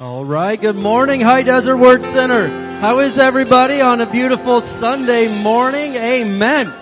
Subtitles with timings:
[0.00, 0.58] All right.
[0.58, 2.48] Good morning, High Desert Word Center.
[2.80, 5.94] How is everybody on a beautiful Sunday morning?
[5.94, 6.72] Amen.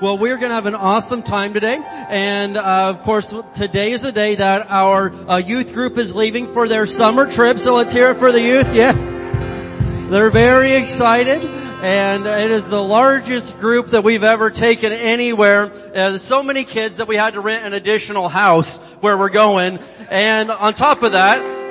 [0.00, 1.78] Well, we're going to have an awesome time today.
[1.84, 6.48] And, uh, of course, today is the day that our uh, youth group is leaving
[6.48, 7.60] for their summer trip.
[7.60, 8.74] So let's hear it for the youth.
[8.74, 8.90] Yeah.
[10.10, 11.44] They're very excited.
[11.44, 15.70] And it is the largest group that we've ever taken anywhere.
[15.94, 19.78] Uh, so many kids that we had to rent an additional house where we're going.
[20.10, 21.63] And on top of that,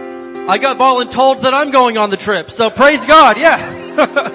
[0.46, 2.52] I got voluntold that I'm going on the trip.
[2.52, 3.38] So praise God.
[3.38, 4.30] Yeah.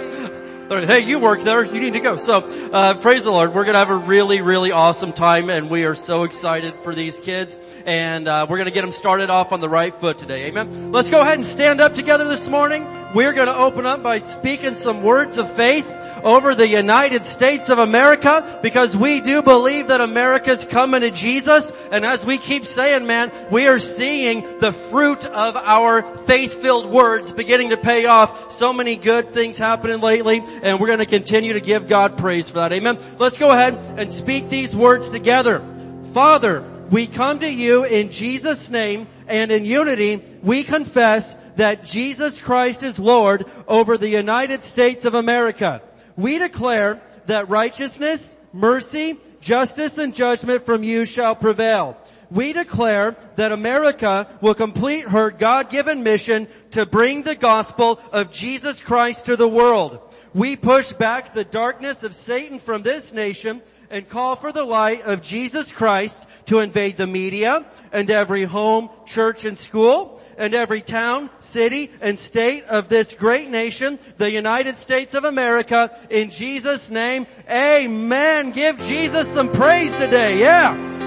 [0.68, 1.62] hey, you work there.
[1.62, 2.16] You need to go.
[2.16, 2.38] So,
[2.72, 3.52] uh, praise the Lord.
[3.52, 6.94] We're going to have a really, really awesome time and we are so excited for
[6.94, 10.16] these kids and, uh, we're going to get them started off on the right foot
[10.16, 10.46] today.
[10.46, 10.92] Amen.
[10.92, 12.86] Let's go ahead and stand up together this morning.
[13.14, 15.90] We're going to open up by speaking some words of faith
[16.22, 21.72] over the United States of America because we do believe that America's coming to Jesus.
[21.90, 27.32] And as we keep saying, man, we are seeing the fruit of our faith-filled words
[27.32, 28.52] beginning to pay off.
[28.52, 32.48] So many good things happening lately and we're going to continue to give God praise
[32.48, 32.72] for that.
[32.72, 32.98] Amen.
[33.18, 35.64] Let's go ahead and speak these words together.
[36.12, 42.40] Father, we come to you in Jesus' name and in unity we confess that Jesus
[42.40, 45.82] Christ is Lord over the United States of America
[46.18, 51.96] we declare that righteousness, mercy, justice, and judgment from you shall prevail.
[52.28, 58.82] We declare that America will complete her God-given mission to bring the gospel of Jesus
[58.82, 60.00] Christ to the world.
[60.34, 65.02] We push back the darkness of Satan from this nation and call for the light
[65.02, 70.80] of Jesus Christ to invade the media and every home, church, and school and every
[70.80, 76.90] town, city, and state of this great nation, the United States of America, in Jesus'
[76.90, 78.52] name, amen.
[78.52, 80.97] Give Jesus some praise today, yeah.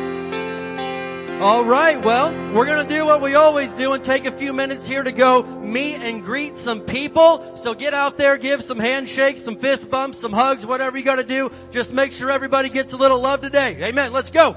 [1.41, 5.01] Alright, well, we're gonna do what we always do and take a few minutes here
[5.01, 7.55] to go meet and greet some people.
[7.57, 11.23] So get out there, give some handshakes, some fist bumps, some hugs, whatever you gotta
[11.23, 11.51] do.
[11.71, 13.75] Just make sure everybody gets a little love today.
[13.81, 14.13] Amen.
[14.13, 14.55] Let's go.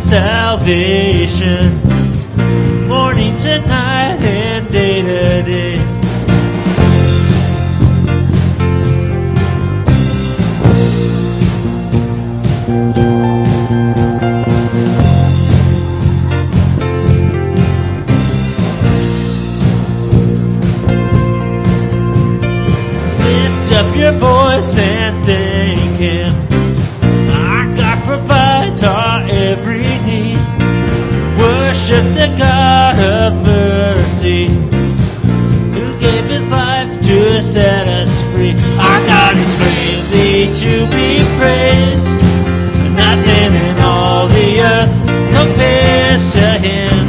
[0.00, 1.68] salvation.
[2.88, 5.76] Morning to night and day to day.
[23.26, 26.32] Lift up your voice and thank Him.
[27.32, 30.38] I got provided every need.
[31.38, 38.54] Worship the God of mercy who gave his life to set us free.
[38.78, 42.06] Our God is greatly to be praised.
[42.94, 44.92] Nothing in all the earth
[45.34, 46.99] compares to him,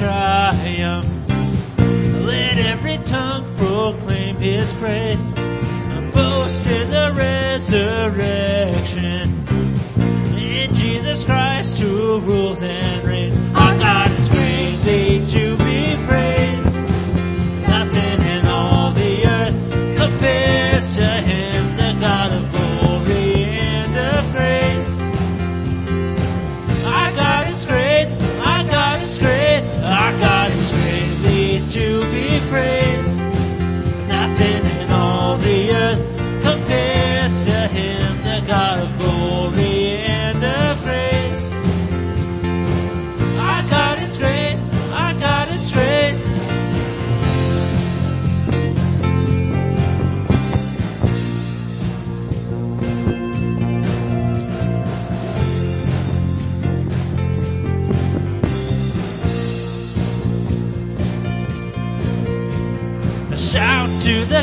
[0.00, 1.12] triumph.
[2.24, 5.34] Let every tongue proclaim his praise.
[6.14, 9.28] Boast in the resurrection.
[10.38, 13.38] In Jesus Christ who rules and reigns.
[13.54, 16.78] Our God is greatly to be praised.
[17.68, 22.32] Nothing in all the earth compares to him, the God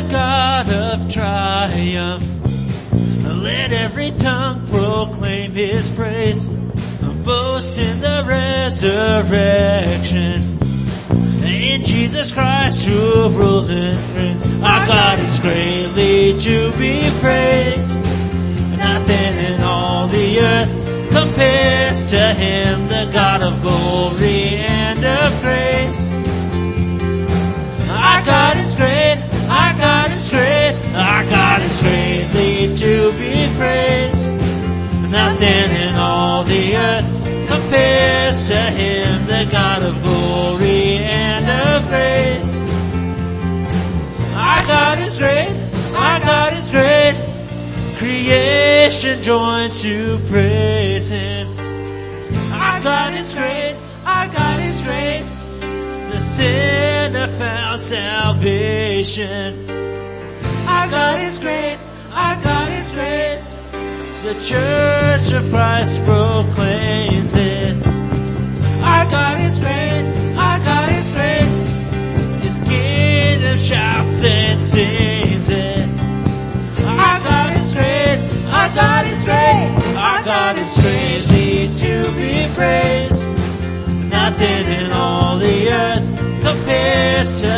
[0.00, 2.24] the God of triumph.
[3.24, 6.50] Let every tongue proclaim his praise.
[7.24, 10.42] Boast in the resurrection.
[11.44, 14.46] In Jesus Christ who rules and reigns.
[14.62, 17.94] Our God is greatly to be praised.
[18.78, 20.70] Nothing in all the earth
[21.10, 26.12] compares to him, the God of glory and of grace.
[27.90, 29.27] Our God is great,
[29.78, 34.28] God is great, our God is greatly to be praised.
[35.10, 37.06] Nothing in all the earth
[37.48, 42.52] compares to him, the God of glory and of grace.
[44.34, 45.54] Our God is great,
[45.94, 47.14] our God is great.
[47.98, 51.48] Creation joins to praise him.
[52.52, 55.37] Our God is great, our God is great.
[56.38, 59.54] Sinner found salvation.
[60.68, 61.76] Our God is great,
[62.12, 63.40] our God is great.
[64.22, 67.74] The church of Christ proclaims it.
[68.84, 71.48] Our God is great, our God is great.
[72.44, 75.17] His kingdom shouts and sings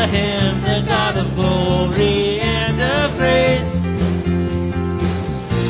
[0.07, 3.85] him, the God of glory and of grace.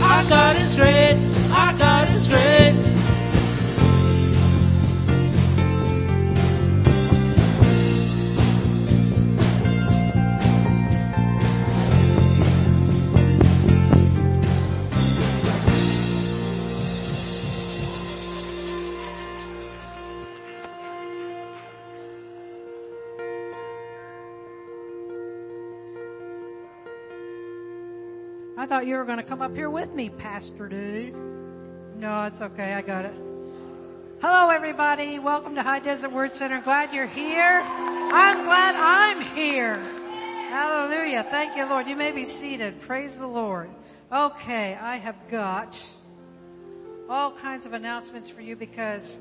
[0.03, 1.19] Our God is great,
[1.51, 2.90] our God is great.
[28.81, 31.15] Thought you were going to come up here with me, Pastor Dude.
[31.97, 32.73] No, it's okay.
[32.73, 33.13] I got it.
[34.23, 35.19] Hello, everybody.
[35.19, 36.63] Welcome to High Desert Word Center.
[36.63, 37.61] Glad you're here.
[37.63, 39.77] I'm glad I'm here.
[40.49, 41.25] Hallelujah.
[41.25, 41.89] Thank you, Lord.
[41.89, 42.81] You may be seated.
[42.81, 43.69] Praise the Lord.
[44.11, 45.91] Okay, I have got
[47.07, 49.19] all kinds of announcements for you because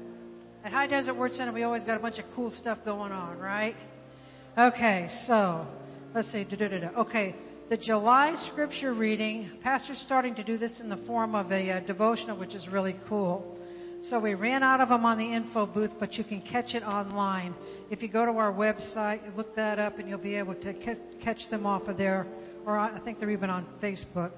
[0.63, 3.38] at High Desert Word Center we always got a bunch of cool stuff going on,
[3.38, 3.75] right?
[4.58, 5.68] Okay, so
[6.13, 6.48] let's see.
[6.50, 7.36] Okay,
[7.69, 9.47] the July scripture reading.
[9.61, 12.95] Pastor's starting to do this in the form of a uh, devotional, which is really
[13.07, 13.59] cool.
[14.01, 16.83] So we ran out of them on the info booth, but you can catch it
[16.83, 17.53] online.
[17.91, 20.95] If you go to our website, look that up, and you'll be able to ca-
[21.19, 22.25] catch them off of there.
[22.65, 24.31] Or I think they're even on Facebook.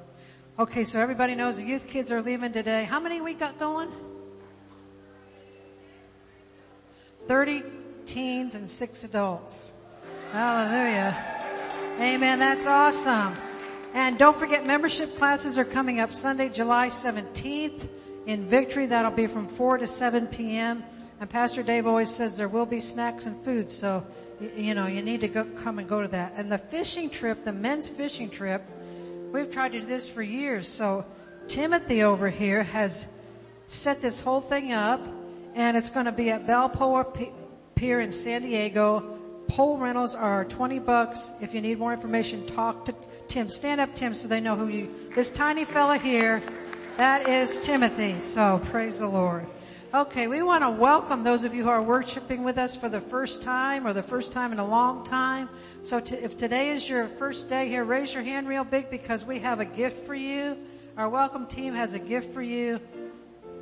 [0.60, 2.84] Okay, so everybody knows the youth kids are leaving today.
[2.84, 3.90] How many we got going?
[7.28, 7.64] 30
[8.06, 9.74] teens and six adults.
[10.34, 11.41] Hallelujah.
[12.00, 12.40] Amen.
[12.40, 13.36] That's awesome.
[13.94, 17.88] And don't forget membership classes are coming up Sunday, July 17th
[18.26, 18.86] in Victory.
[18.86, 20.84] That'll be from 4 to 7 p.m.
[21.20, 24.04] And Pastor Dave always says there will be snacks and food, so
[24.56, 26.34] you know you need to go, come and go to that.
[26.36, 28.64] And the fishing trip, the men's fishing trip,
[29.32, 30.68] we've tried to do this for years.
[30.68, 31.06] So
[31.48, 33.06] Timothy over here has
[33.68, 35.06] set this whole thing up,
[35.54, 37.06] and it's going to be at Balboa
[37.76, 39.20] Pier in San Diego.
[39.52, 41.34] Pole rentals are 20 bucks.
[41.42, 42.96] If you need more information, talk to
[43.28, 43.50] Tim.
[43.50, 46.42] Stand up, Tim, so they know who you, this tiny fella here,
[46.96, 48.22] that is Timothy.
[48.22, 49.46] So praise the Lord.
[49.94, 53.02] Okay, we want to welcome those of you who are worshiping with us for the
[53.02, 55.50] first time or the first time in a long time.
[55.82, 59.40] So if today is your first day here, raise your hand real big because we
[59.40, 60.56] have a gift for you.
[60.96, 62.80] Our welcome team has a gift for you.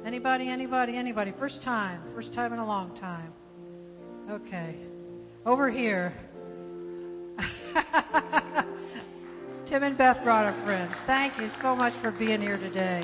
[0.05, 1.31] Anybody, anybody, anybody.
[1.31, 2.03] First time.
[2.13, 3.33] First time in a long time.
[4.29, 4.75] Okay.
[5.45, 6.13] Over here.
[9.65, 10.91] Tim and Beth brought a friend.
[11.05, 13.03] Thank you so much for being here today.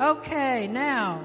[0.00, 1.22] Okay, now,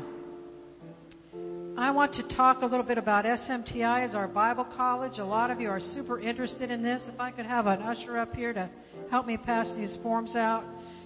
[1.78, 5.20] I want to talk a little bit about SMTI as our Bible college.
[5.20, 7.08] A lot of you are super interested in this.
[7.08, 8.70] If I could have an usher up here to
[9.10, 10.66] help me pass these forms out.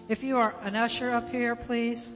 [0.10, 2.13] If you are an usher up here, please.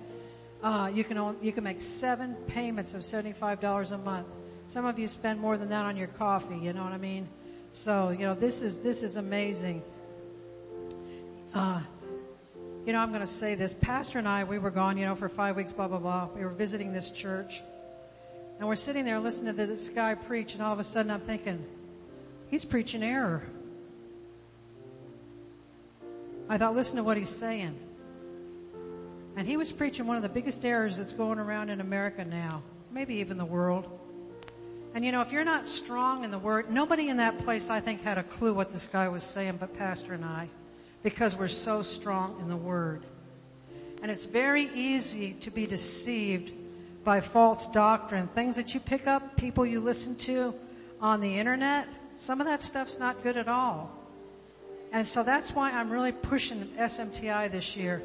[0.62, 4.28] uh, you can own, you can make seven payments of $75 a month.
[4.66, 6.56] Some of you spend more than that on your coffee.
[6.56, 7.28] You know what I mean?
[7.72, 9.82] So you know this is this is amazing.
[11.52, 11.80] Uh,
[12.86, 13.74] you know, I'm going to say this.
[13.74, 16.28] Pastor and I, we were gone, you know, for five weeks, blah, blah, blah.
[16.34, 17.62] We were visiting this church.
[18.58, 21.20] And we're sitting there listening to this guy preach, and all of a sudden I'm
[21.20, 21.64] thinking,
[22.48, 23.42] he's preaching error.
[26.48, 27.78] I thought, listen to what he's saying.
[29.36, 32.62] And he was preaching one of the biggest errors that's going around in America now,
[32.92, 33.88] maybe even the world.
[34.94, 37.80] And you know, if you're not strong in the word, nobody in that place, I
[37.80, 40.48] think, had a clue what this guy was saying but Pastor and I,
[41.02, 43.04] because we're so strong in the word.
[44.02, 46.52] And it's very easy to be deceived
[47.04, 50.54] by false doctrine, things that you pick up, people you listen to
[51.00, 51.86] on the internet.
[52.16, 53.90] Some of that stuff's not good at all.
[54.92, 58.02] And so that's why I'm really pushing SMTI this year.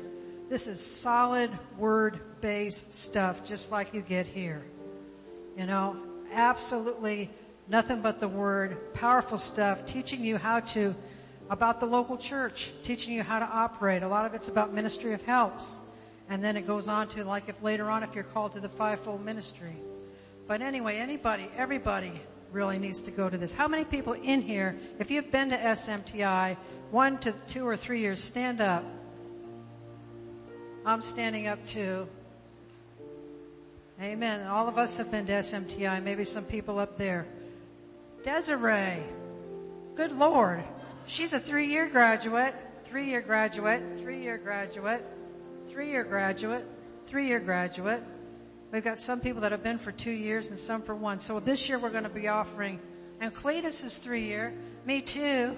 [0.49, 4.63] This is solid word based stuff, just like you get here.
[5.55, 5.97] You know,
[6.33, 7.29] absolutely
[7.67, 10.95] nothing but the word, powerful stuff, teaching you how to,
[11.49, 14.01] about the local church, teaching you how to operate.
[14.01, 15.79] A lot of it's about ministry of helps.
[16.29, 18.69] And then it goes on to like if later on if you're called to the
[18.69, 19.75] fivefold ministry.
[20.47, 22.21] But anyway, anybody, everybody
[22.51, 23.53] really needs to go to this.
[23.53, 26.57] How many people in here, if you've been to SMTI
[26.91, 28.83] one to two or three years, stand up.
[30.85, 32.07] I'm standing up too.
[34.01, 34.47] Amen.
[34.47, 37.27] All of us have been to SMTI, maybe some people up there.
[38.23, 39.03] Desiree.
[39.95, 40.63] Good Lord.
[41.05, 42.55] She's a three year graduate,
[42.85, 45.05] three year graduate, three year graduate,
[45.69, 46.65] three year graduate,
[47.05, 48.03] three year graduate.
[48.71, 51.19] We've got some people that have been for two years and some for one.
[51.19, 52.79] So this year we're going to be offering,
[53.19, 54.53] and Cletus is three year.
[54.85, 55.55] Me too.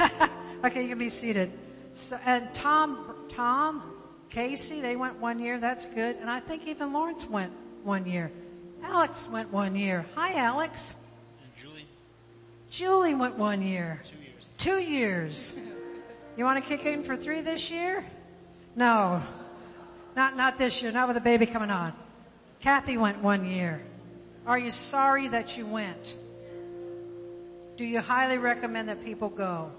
[0.64, 1.52] okay, you can be seated.
[1.92, 3.82] So, and Tom, Tom,
[4.28, 5.58] Casey, they went one year.
[5.58, 6.16] That's good.
[6.16, 8.30] And I think even Lawrence went one year.
[8.82, 10.04] Alex went one year.
[10.14, 10.96] Hi, Alex.
[11.42, 11.86] And Julie?
[12.68, 14.02] Julie went one year.
[14.04, 14.48] Two years.
[14.58, 15.58] Two years.
[16.36, 18.04] You want to kick in for three this year?
[18.74, 19.22] No.
[20.16, 21.92] Not, not this year, not with a baby coming on.
[22.60, 23.84] Kathy went one year.
[24.46, 26.16] Are you sorry that you went?
[27.76, 29.70] Do you highly recommend that people go?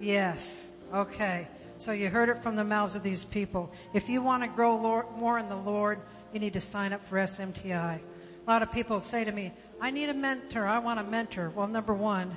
[0.00, 0.72] Yes.
[0.94, 1.46] Okay.
[1.76, 3.70] So you heard it from the mouths of these people.
[3.92, 6.00] If you want to grow Lord, more in the Lord,
[6.32, 8.00] you need to sign up for SMTI.
[8.00, 10.66] A lot of people say to me, I need a mentor.
[10.66, 11.50] I want a mentor.
[11.54, 12.34] Well, number one,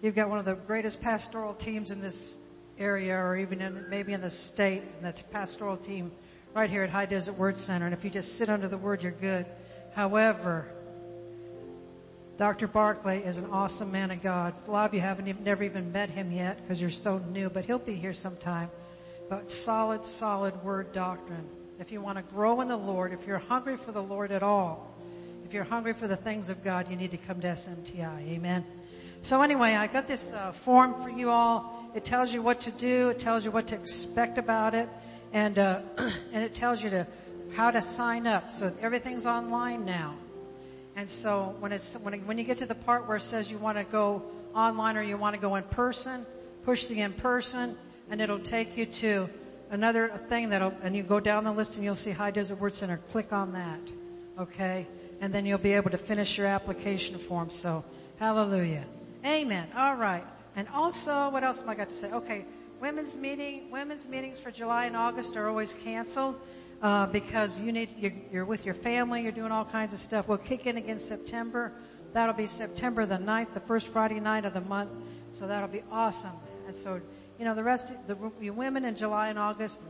[0.00, 2.36] you've got one of the greatest pastoral teams in this
[2.78, 6.12] area or even in, maybe in the state, and that's pastoral team
[6.54, 7.86] right here at High Desert Word Center.
[7.86, 9.46] And if you just sit under the Word, you're good.
[9.94, 10.68] However,
[12.36, 12.68] Dr.
[12.68, 14.54] Barclay is an awesome man of God.
[14.66, 17.50] A lot of you haven't even, never even met him yet because you're so new,
[17.50, 18.70] but he'll be here sometime.
[19.28, 21.46] But solid, solid word doctrine.
[21.80, 24.42] If you want to grow in the Lord, if you're hungry for the Lord at
[24.42, 24.94] all,
[25.44, 28.28] if you're hungry for the things of God, you need to come to SMTI.
[28.28, 28.64] Amen.
[29.22, 31.90] So anyway, I got this uh, form for you all.
[31.94, 33.08] It tells you what to do.
[33.08, 34.88] It tells you what to expect about it,
[35.32, 35.80] and uh,
[36.32, 37.06] and it tells you to
[37.54, 38.50] how to sign up.
[38.50, 40.14] So everything's online now.
[40.96, 43.50] And so when it's when it, when you get to the part where it says
[43.50, 44.22] you want to go
[44.54, 46.26] online or you want to go in person,
[46.64, 47.76] push the in person,
[48.10, 49.28] and it'll take you to
[49.70, 52.74] another thing that'll and you go down the list and you'll see High Desert Word
[52.74, 52.96] Center.
[53.10, 53.80] Click on that,
[54.40, 54.86] okay,
[55.20, 57.50] and then you'll be able to finish your application form.
[57.50, 57.84] So
[58.18, 58.84] hallelujah,
[59.24, 59.68] amen.
[59.76, 60.24] All right,
[60.56, 62.10] and also what else am I got to say?
[62.10, 62.44] Okay,
[62.80, 66.40] women's meeting women's meetings for July and August are always canceled
[66.82, 70.28] uh, because you need you're, you're, with your family, you're doing all kinds of stuff.
[70.28, 71.72] We'll kick in again September.
[72.12, 74.90] That'll be September the 9th, the first Friday night of the month.
[75.32, 76.32] So that'll be awesome.
[76.66, 77.00] And so,
[77.38, 79.80] you know, the rest, of the you women in July and August,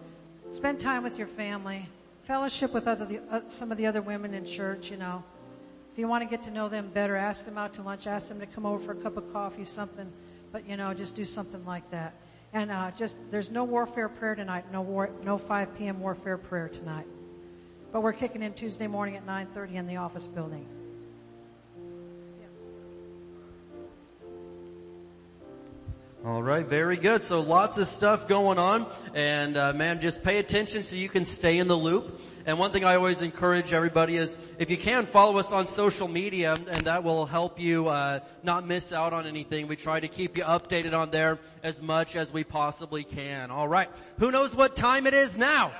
[0.51, 1.87] spend time with your family,
[2.23, 4.91] fellowship with other the, uh, some of the other women in church.
[4.91, 5.23] You know,
[5.93, 8.29] if you want to get to know them better, ask them out to lunch, ask
[8.29, 10.11] them to come over for a cup of coffee, something.
[10.53, 12.15] But you know, just do something like that.
[12.53, 14.65] And uh, just there's no warfare prayer tonight.
[14.73, 16.01] No war, no 5 p.m.
[16.01, 17.07] warfare prayer tonight.
[17.93, 20.67] But we're kicking in Tuesday morning at 9:30 in the office building.
[26.29, 27.23] All right, very good.
[27.23, 31.25] So lots of stuff going on, and uh, man, just pay attention so you can
[31.25, 32.21] stay in the loop.
[32.45, 36.07] And one thing I always encourage everybody is, if you can, follow us on social
[36.07, 39.69] media, and that will help you uh, not miss out on anything.
[39.69, 43.51] We try to keep you updated on there as much as we possibly can.
[43.51, 43.89] All right,
[44.19, 45.73] who knows what time it is now?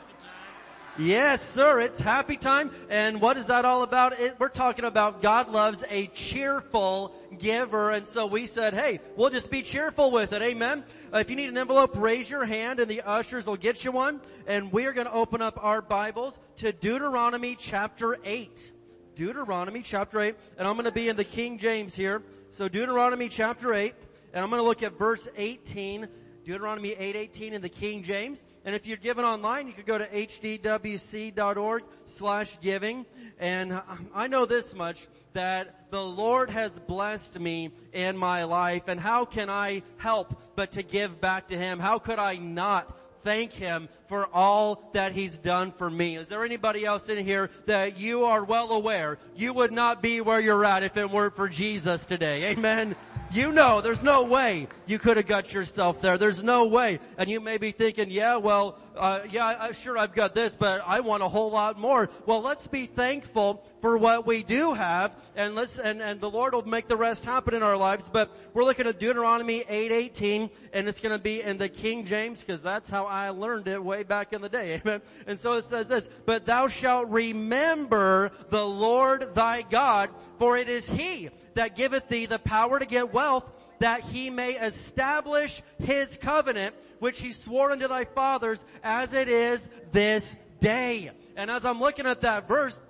[0.99, 1.79] Yes, sir.
[1.79, 2.73] It's happy time.
[2.91, 4.19] And what is that all about?
[4.19, 7.93] It, we're talking about God loves a cheerful giver.
[7.93, 10.43] And so we said, hey, we'll just be cheerful with it.
[10.43, 10.83] Amen.
[11.15, 13.93] Uh, if you need an envelope, raise your hand and the ushers will get you
[13.93, 14.21] one.
[14.49, 18.73] And we're going to open up our Bibles to Deuteronomy chapter 8.
[19.15, 20.35] Deuteronomy chapter 8.
[20.59, 22.25] And I'm going to be in the King James here.
[22.51, 23.95] So Deuteronomy chapter 8.
[24.35, 26.09] And I'm going to look at verse 18
[26.49, 28.43] Deuteronomy 8:18 in the King James.
[28.65, 33.05] And if you're giving online, you could go to hdwc.org slash giving.
[33.39, 33.79] And
[34.15, 38.85] I know this much, that the Lord has blessed me in my life.
[38.87, 41.79] And how can I help but to give back to Him?
[41.79, 46.17] How could I not thank Him for all that He's done for me.
[46.17, 50.23] Is there anybody else in here that you are well aware you would not be
[50.23, 52.45] where you're at if it weren't for Jesus today?
[52.45, 52.97] Amen.
[53.31, 56.17] You know, there's no way you could have got yourself there.
[56.17, 56.99] There's no way.
[57.19, 60.83] And you may be thinking, yeah, well, uh, yeah, I, sure I've got this, but
[60.87, 62.11] I want a whole lot more.
[62.27, 66.55] Well, let's be thankful for what we do have, and let's, and, and the Lord
[66.55, 68.09] will make the rest happen in our lives.
[68.09, 72.41] But we're looking at Deuteronomy 8:18, and it's going to be in the King James
[72.41, 74.81] because that's how I learned it way back in the day.
[74.85, 75.01] Amen.
[75.27, 80.69] And so it says this: "But thou shalt remember the Lord thy God, for it
[80.69, 83.45] is He that giveth thee the power to get wealth,
[83.81, 89.69] that he may establish his covenant, which he swore unto thy fathers, as it is
[89.93, 91.11] this day.
[91.37, 92.81] And as I'm looking at that verse,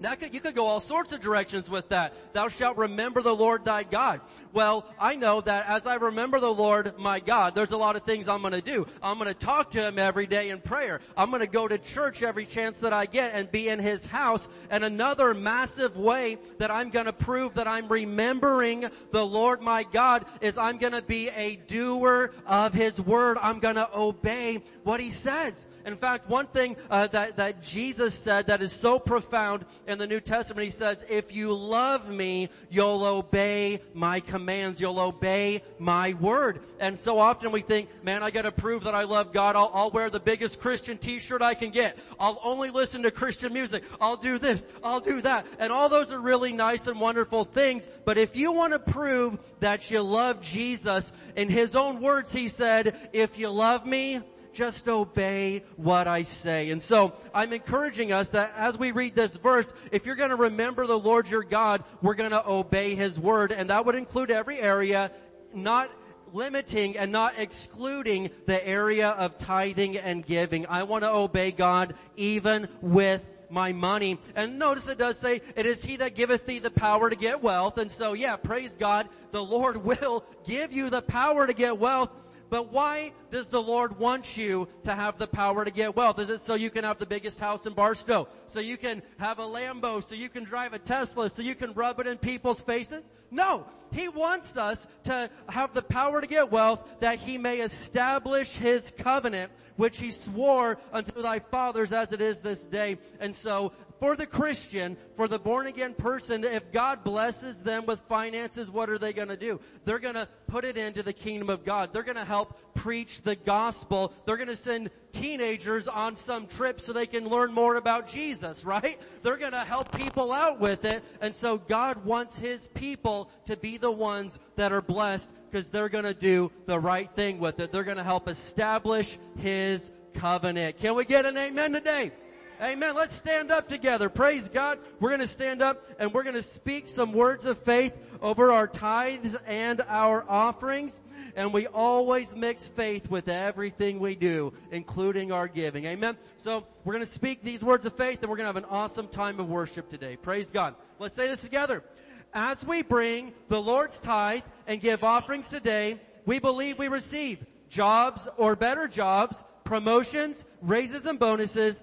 [0.00, 2.34] that could, you could go all sorts of directions with that.
[2.34, 4.20] Thou shalt remember the Lord thy God.
[4.52, 8.02] Well, I know that as I remember the Lord my God, there's a lot of
[8.02, 8.86] things I'm gonna do.
[9.02, 11.00] I'm gonna talk to Him every day in prayer.
[11.16, 14.48] I'm gonna go to church every chance that I get and be in His house.
[14.70, 20.26] And another massive way that I'm gonna prove that I'm remembering the Lord my God
[20.40, 23.38] is I'm gonna be a doer of His Word.
[23.40, 25.66] I'm gonna obey what He says.
[25.86, 30.06] In fact, one thing uh, that, that Jesus said that is so profound in the
[30.06, 34.80] New Testament, he says, if you love me, you'll obey my commands.
[34.80, 36.60] You'll obey my word.
[36.80, 39.56] And so often we think, man, I gotta prove that I love God.
[39.56, 41.98] I'll, I'll wear the biggest Christian t-shirt I can get.
[42.18, 43.84] I'll only listen to Christian music.
[44.00, 44.66] I'll do this.
[44.82, 45.46] I'll do that.
[45.58, 47.88] And all those are really nice and wonderful things.
[48.04, 52.48] But if you want to prove that you love Jesus, in his own words, he
[52.48, 54.20] said, if you love me,
[54.56, 56.70] just obey what I say.
[56.70, 60.36] And so I'm encouraging us that as we read this verse, if you're going to
[60.36, 63.52] remember the Lord your God, we're going to obey His word.
[63.52, 65.12] And that would include every area,
[65.54, 65.90] not
[66.32, 70.66] limiting and not excluding the area of tithing and giving.
[70.66, 74.18] I want to obey God even with my money.
[74.34, 77.42] And notice it does say, it is he that giveth thee the power to get
[77.42, 77.78] wealth.
[77.78, 82.10] And so yeah, praise God, the Lord will give you the power to get wealth.
[82.48, 86.18] But why does the Lord want you to have the power to get wealth?
[86.18, 88.28] Is it so you can have the biggest house in Barstow?
[88.46, 90.02] So you can have a Lambo?
[90.02, 91.28] So you can drive a Tesla?
[91.28, 93.08] So you can rub it in people's faces?
[93.30, 93.66] No!
[93.92, 98.92] He wants us to have the power to get wealth that He may establish His
[98.98, 102.98] covenant, which He swore unto thy fathers as it is this day.
[103.20, 108.00] And so for the Christian, for the born again person, if God blesses them with
[108.00, 109.60] finances, what are they going to do?
[109.84, 111.92] They're going to put it into the kingdom of God.
[111.92, 114.12] They're going to help preach the gospel.
[114.24, 118.64] They're going to send teenagers on some trip so they can learn more about Jesus,
[118.64, 119.00] right?
[119.22, 121.02] They're going to help people out with it.
[121.20, 125.88] And so God wants His people to be the ones that are blessed because they're
[125.88, 127.72] going to do the right thing with it.
[127.72, 130.78] They're going to help establish His covenant.
[130.78, 132.12] Can we get an amen today?
[132.60, 132.94] Amen.
[132.94, 134.08] Let's stand up together.
[134.08, 134.78] Praise God.
[134.98, 138.50] We're going to stand up and we're going to speak some words of faith over
[138.50, 140.98] our tithes and our offerings.
[141.34, 145.84] And we always mix faith with everything we do, including our giving.
[145.84, 146.16] Amen.
[146.38, 148.70] So we're going to speak these words of faith and we're going to have an
[148.70, 150.16] awesome time of worship today.
[150.16, 150.76] Praise God.
[150.98, 151.84] Let's say this together.
[152.32, 158.26] As we bring the Lord's tithe and give offerings today, we believe we receive jobs
[158.38, 161.82] or better jobs, promotions, raises and bonuses,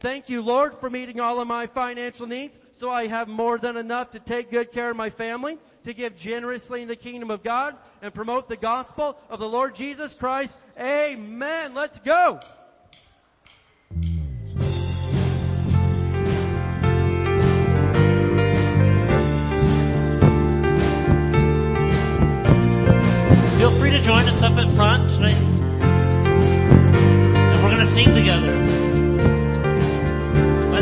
[0.00, 3.76] Thank you, Lord, for meeting all of my financial needs so I have more than
[3.76, 7.42] enough to take good care of my family, to give generously in the kingdom of
[7.42, 10.56] God, and promote the gospel of the Lord Jesus Christ.
[10.78, 11.74] Amen.
[11.74, 12.40] Let's go.
[23.58, 25.34] Feel free to join us up in front tonight.
[27.42, 28.89] And we're going to sing together.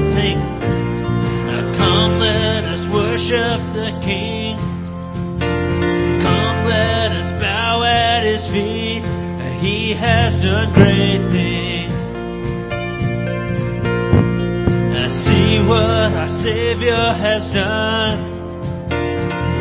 [0.04, 0.38] Sing.
[0.38, 4.56] Now come let us worship the King.
[6.20, 9.04] Come let us bow at His feet.
[9.60, 12.12] He has done great things.
[14.96, 18.18] I see what our Savior has done.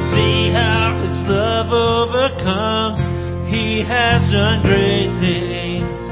[0.04, 3.06] See how His love overcomes.
[3.48, 6.08] He has done great things.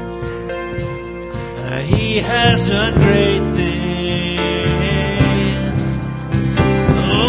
[1.92, 3.75] He has done great things.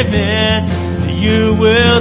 [0.00, 0.66] amen.
[1.08, 1.93] You will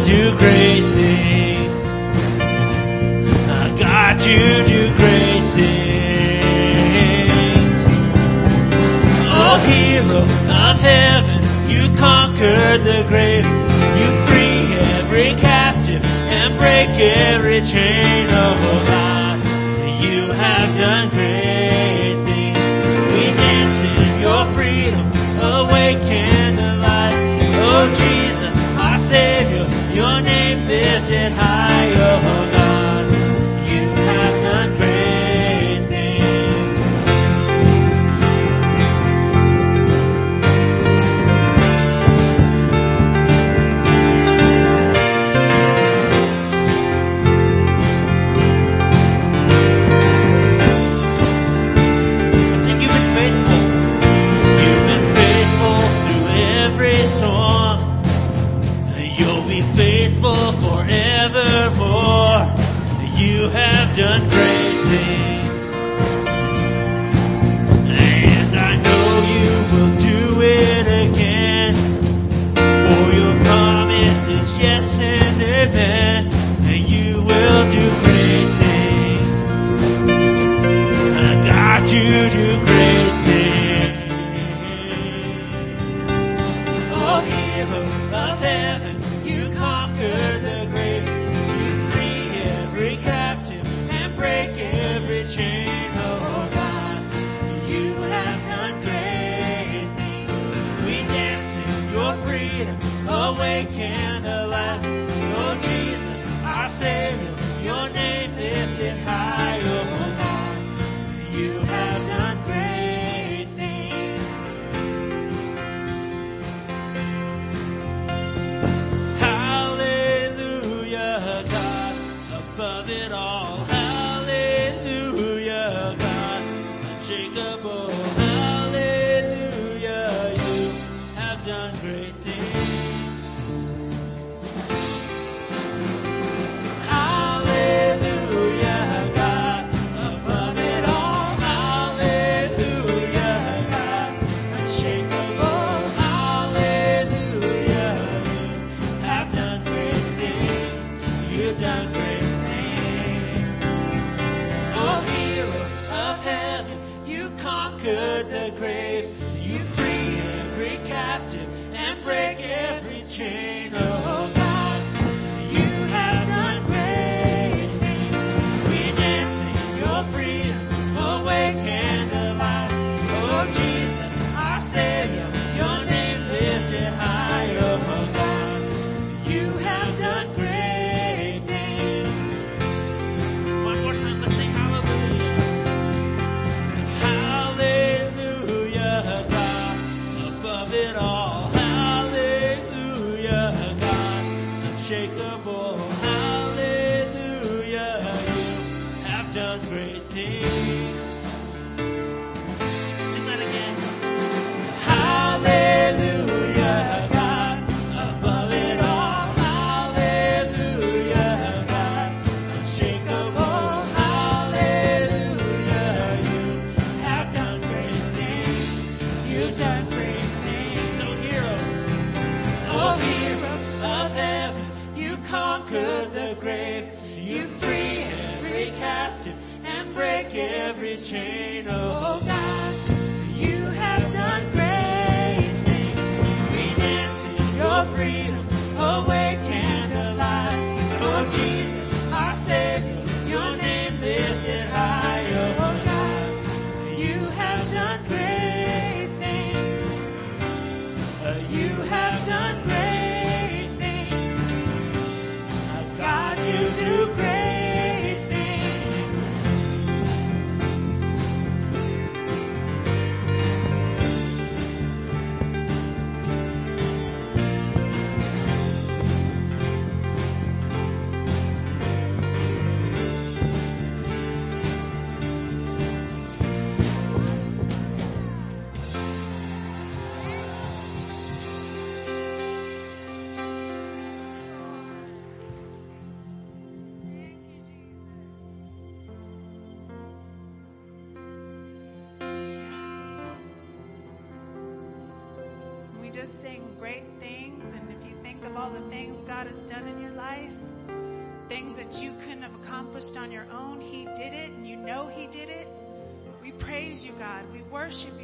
[307.83, 308.22] worship you,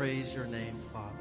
[0.00, 1.12] praise your name, Father.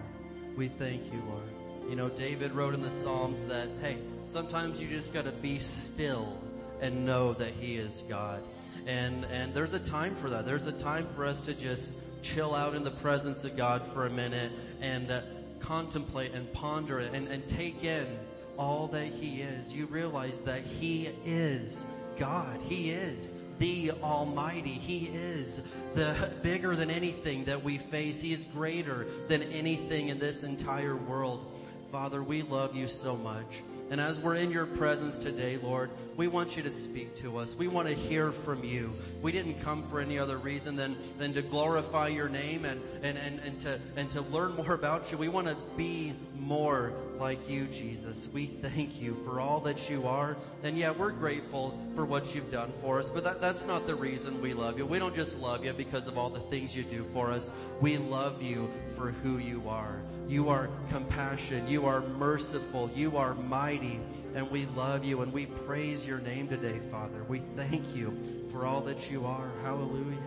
[0.55, 1.89] We thank you, Lord.
[1.89, 6.41] You know, David wrote in the Psalms that, hey, sometimes you just gotta be still
[6.79, 8.41] and know that He is God.
[8.87, 10.45] And, and there's a time for that.
[10.45, 14.05] There's a time for us to just chill out in the presence of God for
[14.05, 15.23] a minute and uh,
[15.59, 18.07] contemplate and ponder and, and take in
[18.55, 19.73] all that He is.
[19.73, 21.85] You realize that He is
[22.17, 22.61] God.
[22.61, 24.71] He is the Almighty.
[24.71, 25.61] He is
[25.93, 28.19] the bigger than anything that we face.
[28.21, 31.51] He is greater than anything in this entire world.
[31.91, 33.63] Father, we love you so much.
[33.91, 37.55] And as we're in your presence today, Lord, we want you to speak to us.
[37.55, 38.93] We want to hear from you.
[39.21, 43.17] We didn't come for any other reason than, than to glorify your name and, and,
[43.17, 45.17] and, and to, and to learn more about you.
[45.17, 48.29] We want to be more like you, Jesus.
[48.31, 50.37] We thank you for all that you are.
[50.63, 53.95] And yeah, we're grateful for what you've done for us, but that, that's not the
[53.95, 54.85] reason we love you.
[54.85, 57.53] We don't just love you because of all the things you do for us.
[57.81, 60.01] We love you for who you are.
[60.29, 61.67] You are compassion.
[61.67, 62.91] You are merciful.
[62.93, 63.99] You are mighty.
[64.35, 67.23] And we love you and we praise your name today, Father.
[67.27, 68.15] We thank you
[68.51, 69.49] for all that you are.
[69.63, 70.19] Hallelujah.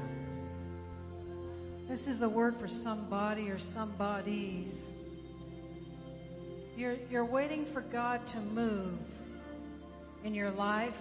[1.87, 4.93] This is a word for somebody or somebodies.
[6.77, 8.99] You're, you're waiting for God to move
[10.25, 10.99] in your life,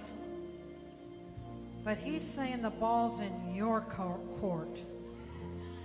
[1.84, 4.78] but He's saying the ball's in your court.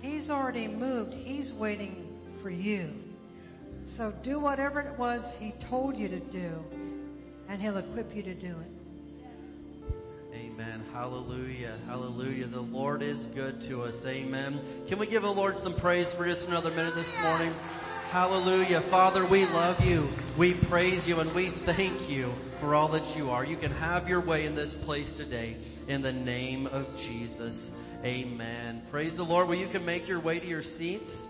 [0.03, 1.15] He's already moved.
[1.15, 2.07] He's waiting
[2.43, 2.93] for you.
[3.87, 6.51] So do whatever it was He told you to do,
[7.47, 9.95] and He'll equip you to do it.
[10.35, 10.83] Amen.
[10.91, 11.73] Hallelujah.
[11.87, 12.47] Hallelujah.
[12.47, 14.05] The Lord is good to us.
[14.05, 14.59] Amen.
[14.87, 17.55] Can we give the Lord some praise for just another minute this morning?
[18.11, 18.81] Hallelujah.
[18.81, 20.09] Father, we love you.
[20.35, 23.45] We praise you and we thank you for all that you are.
[23.45, 25.55] You can have your way in this place today
[25.87, 27.71] in the name of Jesus.
[28.03, 28.81] Amen.
[28.91, 29.47] Praise the Lord.
[29.47, 31.25] Well, you can make your way to your seats.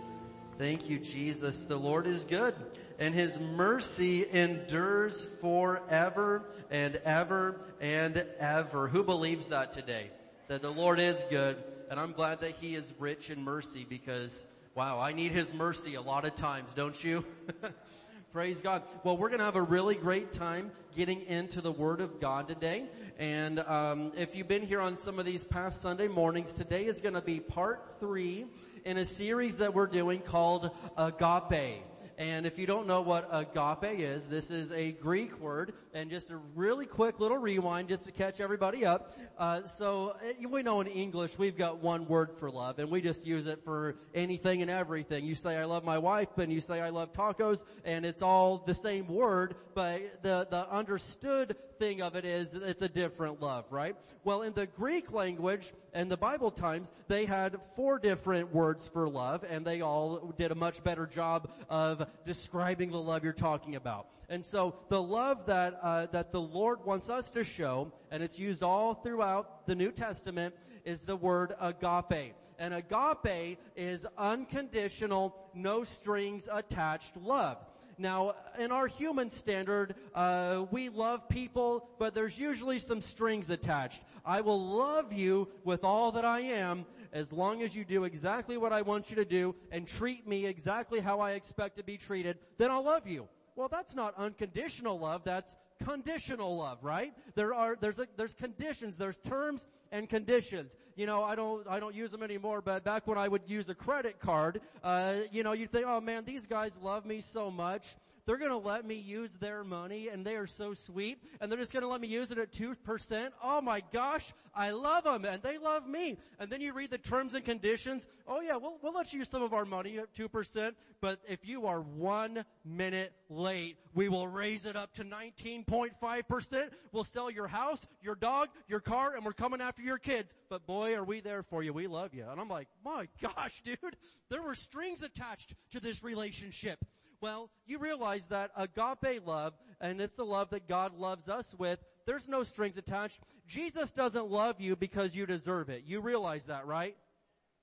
[0.57, 1.65] Thank you, Jesus.
[1.65, 2.55] The Lord is good
[2.97, 8.87] and his mercy endures forever and ever and ever.
[8.87, 10.09] Who believes that today?
[10.47, 11.57] That the Lord is good
[11.91, 15.93] and I'm glad that he is rich in mercy because wow, I need his mercy
[15.93, 17.23] a lot of times, don't you?
[18.33, 18.83] Praise God.
[19.03, 22.47] Well, we're going to have a really great time getting into the Word of God
[22.47, 22.85] today.
[23.17, 26.99] And um, if you've been here on some of these past Sunday mornings, today is
[26.99, 28.45] going to be part three
[28.85, 31.83] in a series that we're doing called Agape.
[32.17, 35.73] And if you don't know what agape is, this is a Greek word.
[35.93, 39.15] And just a really quick little rewind just to catch everybody up.
[39.37, 43.01] Uh, so eh, we know in English we've got one word for love, and we
[43.01, 45.25] just use it for anything and everything.
[45.25, 48.63] You say I love my wife, and you say I love tacos, and it's all
[48.65, 53.65] the same word, but the the understood thing of it is it's a different love,
[53.71, 53.95] right?
[54.23, 59.07] Well, in the Greek language and the Bible times, they had four different words for
[59.07, 63.75] love, and they all did a much better job of describing the love you're talking
[63.75, 64.07] about.
[64.29, 68.37] And so the love that uh, that the Lord wants us to show, and it's
[68.37, 70.53] used all throughout the New Testament,
[70.83, 72.33] is the word agape.
[72.59, 77.57] And agape is unconditional, no strings attached love.
[77.97, 84.01] Now, in our human standard, uh, we love people, but there's usually some strings attached.
[84.25, 88.57] I will love you with all that I am, as long as you do exactly
[88.57, 91.97] what I want you to do and treat me exactly how I expect to be
[91.97, 93.27] treated, then I'll love you.
[93.55, 95.23] Well, that's not unconditional love.
[95.23, 97.13] That's conditional love, right?
[97.35, 100.75] There are, there's a, there's conditions, there's terms and conditions.
[100.95, 103.69] You know, I don't, I don't use them anymore, but back when I would use
[103.69, 107.51] a credit card, uh, you know, you'd think, oh man, these guys love me so
[107.51, 107.95] much.
[108.27, 111.71] They're gonna let me use their money and they are so sweet and they're just
[111.71, 113.29] gonna let me use it at 2%.
[113.41, 116.17] Oh my gosh, I love them and they love me.
[116.37, 118.05] And then you read the terms and conditions.
[118.27, 121.47] Oh yeah, we'll, we'll let you use some of our money at 2%, but if
[121.47, 126.69] you are one minute late, we will raise it up to 19.5%.
[126.91, 130.33] We'll sell your house, your dog, your car, and we're coming after your kids.
[130.49, 131.71] But boy, are we there for you.
[131.71, 132.25] We love you.
[132.29, 133.95] And I'm like, my gosh, dude,
[134.29, 136.83] there were strings attached to this relationship.
[137.21, 141.79] Well, you realize that agape love, and it's the love that God loves us with,
[142.05, 143.21] there's no strings attached.
[143.47, 145.83] Jesus doesn't love you because you deserve it.
[145.85, 146.95] You realize that, right?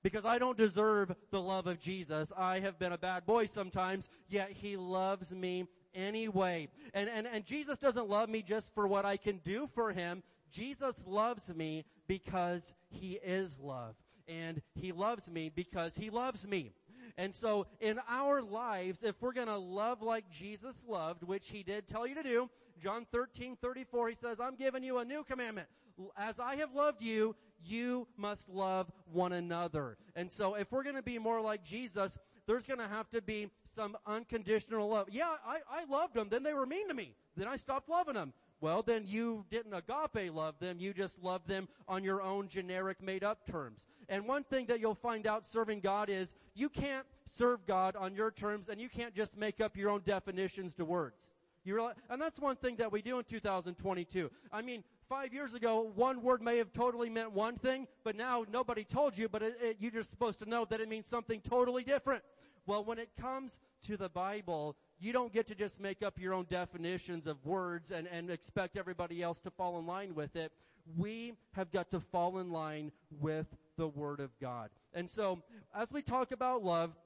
[0.03, 2.33] Because I don't deserve the love of Jesus.
[2.37, 6.69] I have been a bad boy sometimes, yet He loves me anyway.
[6.93, 10.23] And, and, and Jesus doesn't love me just for what I can do for Him.
[10.51, 13.95] Jesus loves me because He is love.
[14.29, 16.73] And He loves me because He loves me.
[17.17, 21.87] And so in our lives, if we're gonna love like Jesus loved, which he did
[21.87, 22.51] tell you to do,
[22.83, 25.69] John 13, 34, he says, I'm giving you a new commandment.
[26.17, 29.97] As I have loved you, you must love one another.
[30.17, 33.97] And so if we're gonna be more like Jesus, there's gonna have to be some
[34.07, 35.09] unconditional love.
[35.11, 37.15] Yeah, I, I loved them, then they were mean to me.
[37.37, 38.33] Then I stopped loving them.
[38.65, 43.03] Well, then you didn't agape love them, you just loved them on your own generic
[43.03, 43.89] made up terms.
[44.09, 48.15] And one thing that you'll find out serving God is you can't serve God on
[48.15, 51.35] your terms and you can't just make up your own definitions to words.
[51.63, 54.31] You realize, and that's one thing that we do in 2022.
[54.51, 58.47] I mean, five years ago, one word may have totally meant one thing, but now
[58.51, 61.43] nobody told you, but it, it, you're just supposed to know that it means something
[61.43, 62.25] totally different.
[62.65, 64.75] Well, when it comes to the Bible,
[65.05, 68.77] you don't get to just make up your own definitions of words and, and expect
[68.77, 70.51] everybody else to fall in line with it.
[70.97, 72.91] We have got to fall in line
[73.21, 73.47] with
[73.77, 74.71] the Word of God.
[74.95, 75.43] And so,
[75.75, 76.97] as we talk about love,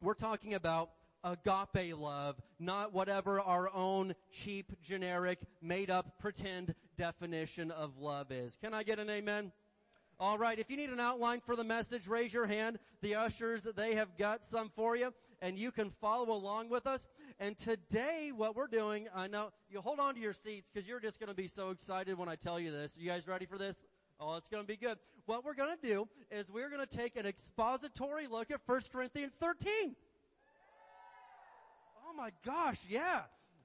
[0.00, 0.90] we're talking about
[1.22, 8.56] agape love, not whatever our own cheap, generic, made up, pretend definition of love is.
[8.62, 9.52] Can I get an amen?
[10.20, 12.78] All right, if you need an outline for the message, raise your hand.
[13.02, 15.12] The ushers, they have got some for you,
[15.44, 17.10] and you can follow along with us.
[17.38, 20.88] And today, what we're doing, uh, I know, you hold on to your seats, because
[20.88, 22.96] you're just going to be so excited when I tell you this.
[22.98, 23.76] You guys ready for this?
[24.18, 24.96] Oh, it's going to be good.
[25.26, 28.80] What we're going to do is we're going to take an expository look at 1
[28.90, 29.94] Corinthians 13.
[32.08, 33.20] Oh my gosh, yeah.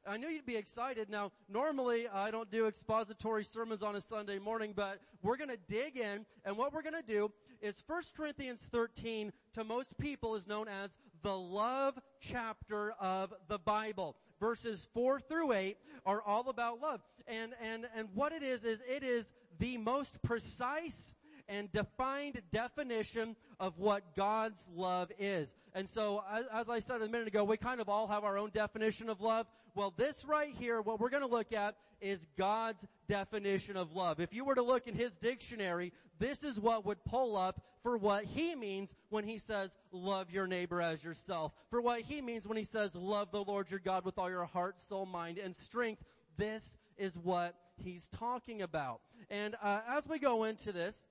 [0.05, 1.09] I knew you'd be excited.
[1.09, 5.97] Now, normally I don't do expository sermons on a Sunday morning, but we're gonna dig
[5.97, 10.67] in, and what we're gonna do is 1 Corinthians 13 to most people is known
[10.67, 14.15] as the love chapter of the Bible.
[14.39, 17.01] Verses 4 through 8 are all about love.
[17.27, 21.13] And, and, and what it is, is it is the most precise
[21.49, 25.55] and defined definition of what God's love is.
[25.73, 28.37] And so, as, as, I said a minute ago, we kind of all have our
[28.37, 29.47] own definition of love.
[29.79, 34.19] Well, this right here, what we're going to look at is God's definition of love.
[34.19, 37.97] If you were to look in His dictionary, this is what would pull up for
[37.97, 41.53] what He means when He says, love your neighbor as yourself.
[41.69, 44.43] For what He means when He says, love the Lord your God with all your
[44.43, 46.03] heart, soul, mind, and strength.
[46.35, 48.99] This is what He's talking about.
[49.29, 51.05] And uh, as we go into this,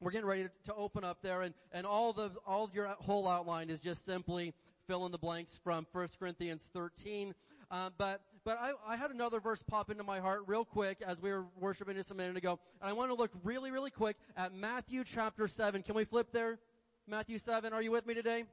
[0.00, 3.68] we're getting ready to open up there and, and all the, all your whole outline
[3.68, 4.54] is just simply
[4.86, 7.34] fill in the blanks from 1 Corinthians 13.
[7.70, 11.20] Uh, but, but I, I had another verse pop into my heart real quick as
[11.20, 12.58] we were worshiping just a minute ago.
[12.80, 15.82] And I want to look really, really quick at Matthew chapter 7.
[15.82, 16.58] Can we flip there?
[17.06, 17.72] Matthew 7.
[17.72, 18.44] Are you with me today?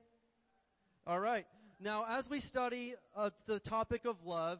[1.09, 1.45] Alright.
[1.80, 4.59] Now as we study uh, the topic of love,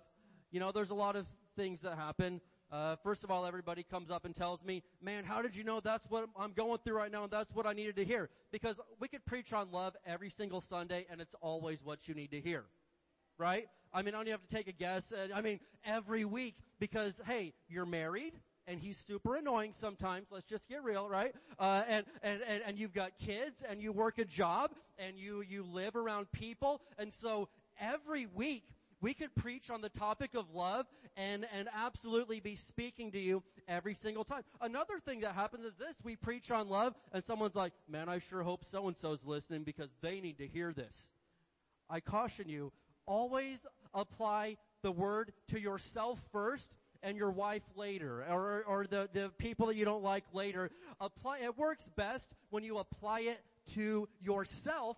[0.51, 1.25] you know, there's a lot of
[1.57, 2.39] things that happen.
[2.71, 5.79] Uh, first of all, everybody comes up and tells me, man, how did you know
[5.79, 8.29] that's what I'm going through right now and that's what I needed to hear?
[8.51, 12.31] Because we could preach on love every single Sunday and it's always what you need
[12.31, 12.63] to hear.
[13.37, 13.67] Right?
[13.95, 15.13] I mean, I don't have to take a guess.
[15.33, 18.33] I mean, every week because, hey, you're married
[18.67, 20.27] and he's super annoying sometimes.
[20.31, 21.33] Let's just get real, right?
[21.57, 25.41] Uh, and, and, and, and you've got kids and you work a job and you,
[25.41, 26.81] you live around people.
[26.99, 27.47] And so
[27.79, 28.65] every week
[28.99, 33.43] we could preach on the topic of love and, and absolutely be speaking to you
[33.65, 34.43] every single time.
[34.59, 38.19] Another thing that happens is this, we preach on love and someone's like, man, I
[38.19, 41.11] sure hope so and so's listening because they need to hear this.
[41.89, 42.73] I caution you,
[43.05, 46.71] always apply the word to yourself first
[47.03, 50.71] and your wife later, or, or the, the people that you don't like later.
[50.99, 53.41] Apply, it works best when you apply it
[53.73, 54.97] to yourself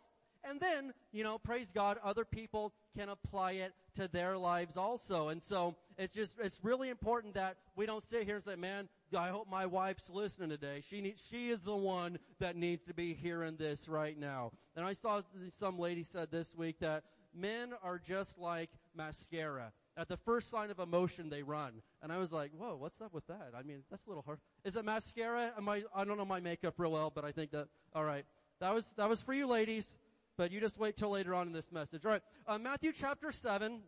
[0.49, 5.29] and then, you know, praise God, other people can apply it to their lives also.
[5.29, 8.87] And so, it's just, it's really important that we don't sit here and say, man,
[9.17, 10.83] I hope my wife's listening today.
[10.87, 14.51] She needs, she is the one that needs to be hearing this right now.
[14.75, 17.03] And I saw some lady said this week that
[17.37, 19.71] men are just like mascara.
[19.95, 21.81] At the first sign of emotion, they run.
[22.01, 23.51] And I was like, whoa, what's up with that?
[23.57, 24.39] I mean, that's a little hard.
[24.63, 25.53] Is it mascara?
[25.57, 28.25] Am I, I don't know my makeup real well, but I think that, alright.
[28.59, 29.95] That was, that was for you ladies
[30.37, 32.05] but you just wait till later on in this message.
[32.05, 33.81] All right, uh, Matthew chapter seven.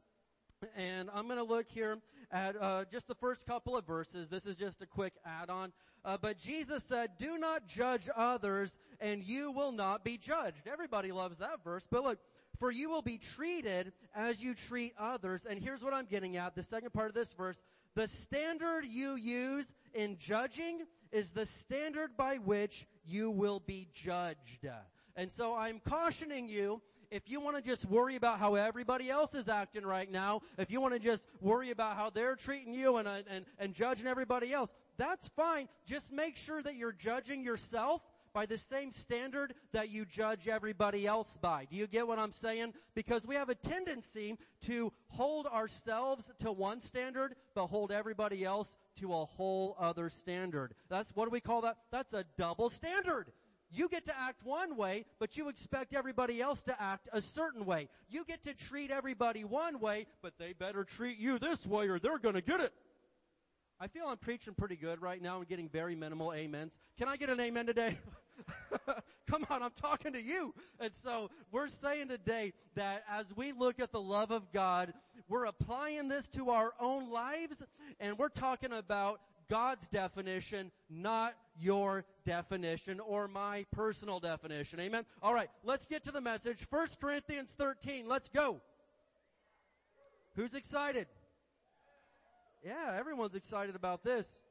[0.76, 2.00] And I'm going to look here
[2.32, 4.30] at uh, just the first couple of verses.
[4.30, 5.72] This is just a quick add-on.
[6.04, 11.14] Uh, but Jesus said, "Do not judge others, and you will not be judged." Everybody
[11.14, 11.88] loves that verse.
[11.90, 12.20] But look,
[12.60, 15.46] for you will be treated as you treat others.
[15.46, 16.56] And here's what I'm getting at.
[16.56, 17.64] The second part of this verse:
[17.96, 20.82] the standard you use in judging
[21.12, 24.68] is the standard by which you will be judged.
[25.16, 26.82] And so I'm cautioning you,
[27.12, 30.70] if you want to just worry about how everybody else is acting right now, if
[30.70, 34.54] you want to just worry about how they're treating you and, and, and judging everybody
[34.54, 35.68] else, that's fine.
[35.88, 38.02] Just make sure that you're judging yourself
[38.34, 41.66] by the same standard that you judge everybody else by.
[41.70, 42.74] Do you get what I'm saying?
[42.96, 48.78] Because we have a tendency to hold ourselves to one standard, but hold everybody else
[49.00, 50.74] to a whole other standard.
[50.90, 51.78] That's, what do we call that?
[51.92, 53.32] That's a double standard.
[53.72, 57.66] you get to act one way, but you expect everybody else to act a certain
[57.66, 57.88] way.
[58.10, 62.00] You get to treat everybody one way, but they better treat you this way or
[62.00, 62.74] they're gonna get it.
[63.82, 66.78] I feel I'm preaching pretty good right now and getting very minimal amens.
[66.98, 67.98] Can I get an amen today?
[69.28, 70.54] Come on, I'm talking to you.
[70.82, 74.94] And so we're saying today that as we look at the love of God,
[75.30, 77.64] we're applying this to our own lives
[78.02, 84.82] and we're talking about God's definition, not your definition or my personal definition.
[84.82, 85.06] Amen.
[85.24, 86.68] All right, let's get to the message.
[86.70, 88.10] 1 Corinthians 13.
[88.10, 88.60] Let's go.
[90.36, 91.08] Who's excited?
[92.64, 94.42] Yeah, everyone's excited about this.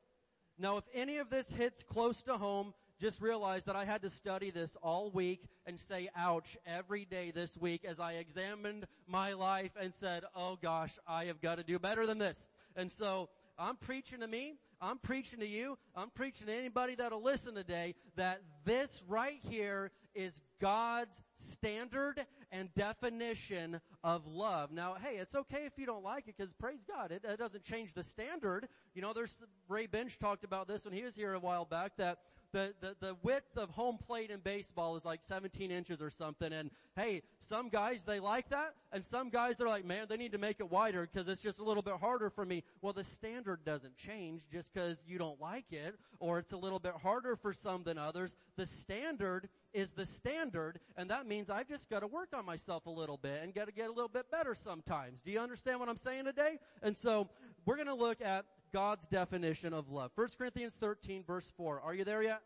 [0.58, 4.10] Now, if any of this hits close to home, just realize that I had to
[4.10, 9.34] study this all week and say ouch every day this week as I examined my
[9.34, 12.50] life and said, oh gosh, I have got to do better than this.
[12.74, 13.28] And so
[13.58, 14.54] I'm preaching to me.
[14.80, 15.76] I'm preaching to you.
[15.94, 22.74] I'm preaching to anybody that'll listen today that this right here is God's standard and
[22.74, 24.72] definition of love.
[24.72, 27.62] Now, hey, it's okay if you don't like it because praise God, it, it doesn't
[27.62, 28.68] change the standard.
[28.94, 31.92] You know, there's, Ray Bench talked about this when he was here a while back
[31.98, 32.18] that
[32.52, 36.52] the, the, the width of home plate in baseball is like 17 inches or something.
[36.52, 38.74] And hey, some guys, they like that.
[38.92, 41.58] And some guys, they're like, man, they need to make it wider because it's just
[41.58, 42.64] a little bit harder for me.
[42.80, 46.78] Well, the standard doesn't change just because you don't like it or it's a little
[46.78, 48.36] bit harder for some than others.
[48.56, 52.86] The standard is the standard and that means I've just got to work on myself
[52.86, 55.20] a little bit and got to get a little bit better sometimes.
[55.24, 56.58] Do you understand what I'm saying today?
[56.82, 57.28] And so
[57.66, 60.12] we're going to look at God's definition of love.
[60.14, 61.80] 1 Corinthians 13 verse 4.
[61.80, 62.42] Are you there yet?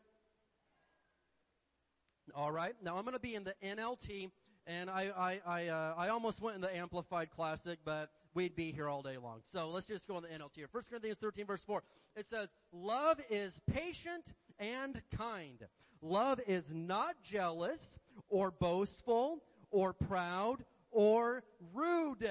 [2.37, 4.31] Alright, now I'm gonna be in the NLT,
[4.67, 8.73] and I, I, I, uh, I almost went in the Amplified Classic, but we'd be
[8.73, 9.41] here all day long.
[9.45, 10.69] So let's just go in the NLT here.
[10.71, 11.83] 1 Corinthians 13 verse 4.
[12.17, 15.67] It says, Love is patient and kind.
[16.01, 17.99] Love is not jealous,
[18.29, 21.43] or boastful, or proud, or
[21.73, 22.29] rude.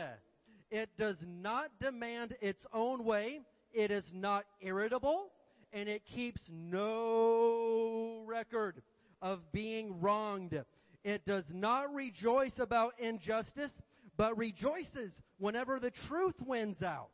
[0.69, 3.41] It does not demand its own way.
[3.73, 5.31] It is not irritable
[5.73, 8.81] and it keeps no record
[9.21, 10.63] of being wronged.
[11.03, 13.81] It does not rejoice about injustice,
[14.17, 17.11] but rejoices whenever the truth wins out.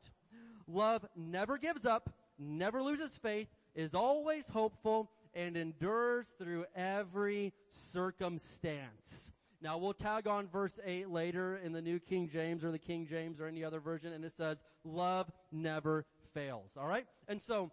[0.67, 9.31] Love never gives up, never loses faith, is always hopeful, and endures through every circumstance.
[9.61, 13.07] Now we'll tag on verse 8 later in the New King James or the King
[13.07, 16.71] James or any other version and it says, love never fails.
[16.77, 17.05] Alright?
[17.27, 17.71] And so,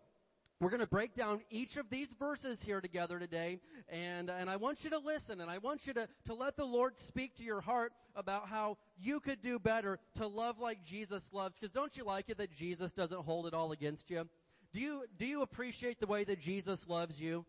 [0.60, 4.56] we're going to break down each of these verses here together today, and, and I
[4.56, 7.42] want you to listen, and I want you to, to let the Lord speak to
[7.42, 11.96] your heart about how you could do better to love like Jesus loves, because don't
[11.96, 14.28] you like it that Jesus doesn't hold it all against you?
[14.72, 17.44] Do you, do you appreciate the way that Jesus loves you?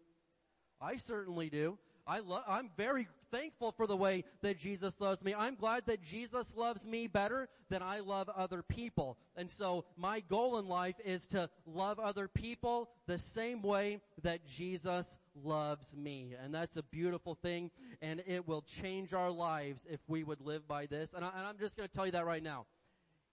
[0.82, 1.78] I certainly do.
[2.08, 5.34] I love, I'm very thankful for the way that Jesus loves me.
[5.38, 9.18] I'm glad that Jesus loves me better than I love other people.
[9.36, 14.48] And so my goal in life is to love other people the same way that
[14.48, 16.34] Jesus loves me.
[16.42, 17.72] And that's a beautiful thing
[18.02, 21.12] and it will change our lives if we would live by this.
[21.14, 22.66] And, I, am just going to tell you that right now.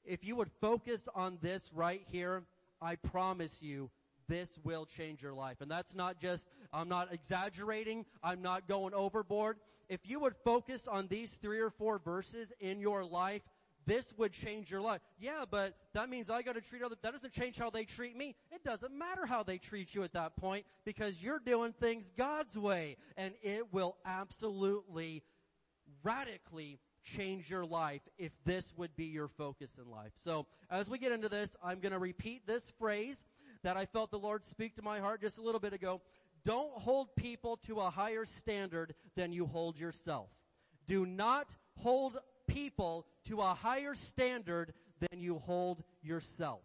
[0.04, 2.42] If you would focus on this right here,
[2.80, 3.90] I promise you,
[4.28, 5.60] this will change your life.
[5.60, 9.58] And that's not just, I'm not exaggerating, I'm not going overboard.
[9.88, 13.42] If you would focus on these three or four verses in your life,
[13.84, 15.00] this would change your life.
[15.18, 18.36] Yeah, but that means I gotta treat other, that doesn't change how they treat me.
[18.50, 22.56] It doesn't matter how they treat you at that point because you're doing things God's
[22.56, 25.22] way and it will absolutely,
[26.04, 30.12] radically change your life if this would be your focus in life.
[30.16, 33.24] So as we get into this, I'm going to repeat this phrase
[33.62, 36.00] that I felt the Lord speak to my heart just a little bit ago.
[36.44, 40.28] Don't hold people to a higher standard than you hold yourself.
[40.86, 41.48] Do not
[41.78, 46.60] hold people to a higher standard than you hold yourself.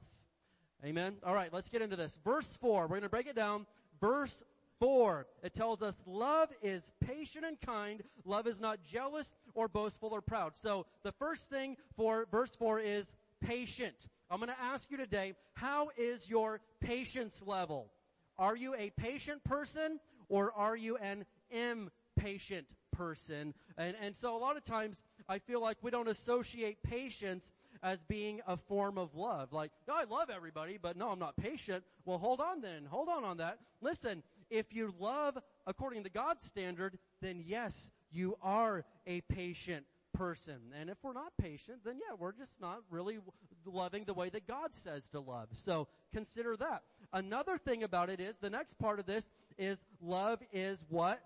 [0.84, 1.16] Amen.
[1.24, 2.18] All right, let's get into this.
[2.24, 2.84] Verse 4.
[2.84, 3.66] We're going to break it down.
[4.00, 4.44] Verse
[4.80, 5.28] 4.
[5.44, 8.04] It tells us love is patient and kind.
[8.26, 10.56] Love is not jealous or boastful or proud.
[10.56, 14.08] So the first thing for verse 4 is patient.
[14.30, 17.92] I'm going to ask you today, how is your patience level?
[18.38, 23.54] Are you a patient person or are you an impatient person?
[23.78, 28.04] And, and so a lot of times I feel like we don't associate patience as
[28.04, 29.54] being a form of love.
[29.54, 31.84] Like, no, I love everybody, but no, I'm not patient.
[32.06, 32.86] Well, hold on then.
[32.90, 33.60] Hold on on that.
[33.82, 39.86] Listen, if you love according to God's standard, then yes, you are a patient
[40.18, 40.74] person.
[40.80, 43.20] And if we're not patient, then yeah, we're just not really
[43.66, 45.50] loving the way that God says to love.
[45.54, 46.84] So consider that.
[47.14, 51.22] Another thing about it is, the next part of this is love is what?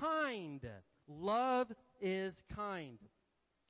[0.00, 0.66] kind.
[1.06, 2.98] Love is kind.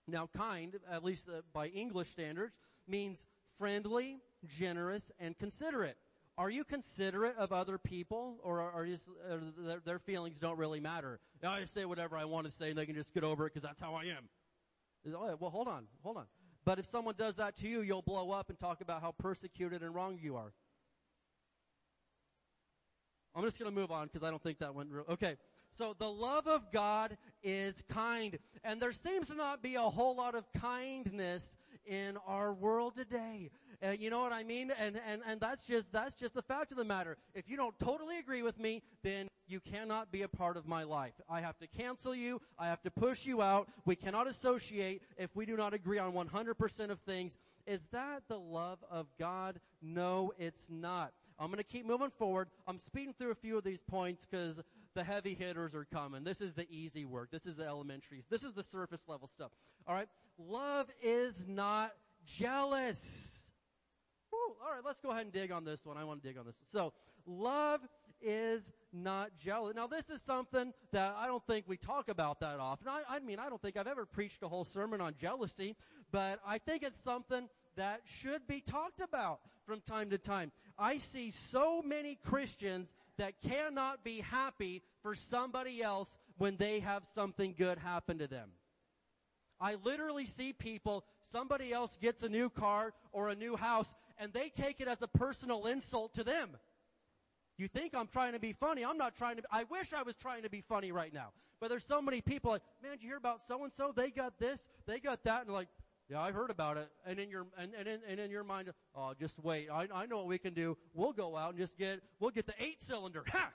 [0.06, 2.54] Now kind, at least uh, by English standards,
[2.86, 3.26] means
[3.58, 5.96] friendly, generous, and considerate.
[6.36, 8.96] Are you considerate of other people, or are, you,
[9.28, 11.18] or their, their, feelings don't really matter?
[11.42, 13.50] I just say whatever I want to say, and they can just get over it
[13.50, 14.28] because that's how I am.
[15.06, 16.26] Oh, well, hold on, hold on.
[16.64, 19.82] But if someone does that to you, you'll blow up and talk about how persecuted
[19.82, 20.52] and wrong you are.
[23.34, 25.04] I'm just going to move on because I don't think that went real.
[25.08, 25.36] Okay.
[25.70, 28.38] So the love of God is kind.
[28.64, 31.56] And there seems to not be a whole lot of kindness
[31.88, 33.50] in our world today.
[33.82, 34.72] Uh, you know what I mean?
[34.78, 37.16] And, and, and that's just, that's just the fact of the matter.
[37.34, 40.82] If you don't totally agree with me, then you cannot be a part of my
[40.82, 41.14] life.
[41.28, 42.40] I have to cancel you.
[42.58, 43.68] I have to push you out.
[43.86, 47.38] We cannot associate if we do not agree on 100% of things.
[47.66, 49.60] Is that the love of God?
[49.80, 51.12] No, it's not.
[51.38, 52.48] I'm going to keep moving forward.
[52.66, 54.60] I'm speeding through a few of these points because
[54.94, 56.24] the heavy hitters are coming.
[56.24, 57.30] This is the easy work.
[57.30, 58.24] This is the elementary.
[58.30, 59.50] This is the surface level stuff.
[59.86, 60.08] All right.
[60.38, 61.92] Love is not
[62.26, 63.46] jealous.
[64.32, 65.96] Woo, all right, let's go ahead and dig on this one.
[65.96, 66.56] I want to dig on this.
[66.56, 66.68] One.
[66.70, 66.92] So,
[67.26, 67.80] love
[68.20, 69.74] is not jealous.
[69.74, 72.88] Now, this is something that I don't think we talk about that often.
[72.88, 75.76] I, I mean, I don't think I've ever preached a whole sermon on jealousy,
[76.10, 80.52] but I think it's something that should be talked about from time to time.
[80.78, 87.02] I see so many Christians that cannot be happy for somebody else when they have
[87.14, 88.50] something good happen to them.
[89.60, 94.32] I literally see people, somebody else gets a new car or a new house and
[94.32, 96.56] they take it as a personal insult to them.
[97.56, 98.84] You think I'm trying to be funny.
[98.84, 101.32] I'm not trying to, I wish I was trying to be funny right now.
[101.60, 103.92] But there's so many people like, man, you hear about so and so?
[103.94, 105.68] They got this, they got that, and like,
[106.08, 106.88] yeah, I heard about it.
[107.06, 109.68] And in your, and, and, in, and in your mind, oh, just wait.
[109.70, 110.76] I, I know what we can do.
[110.94, 113.24] We'll go out and just get, we'll get the eight cylinder.
[113.28, 113.50] Ha!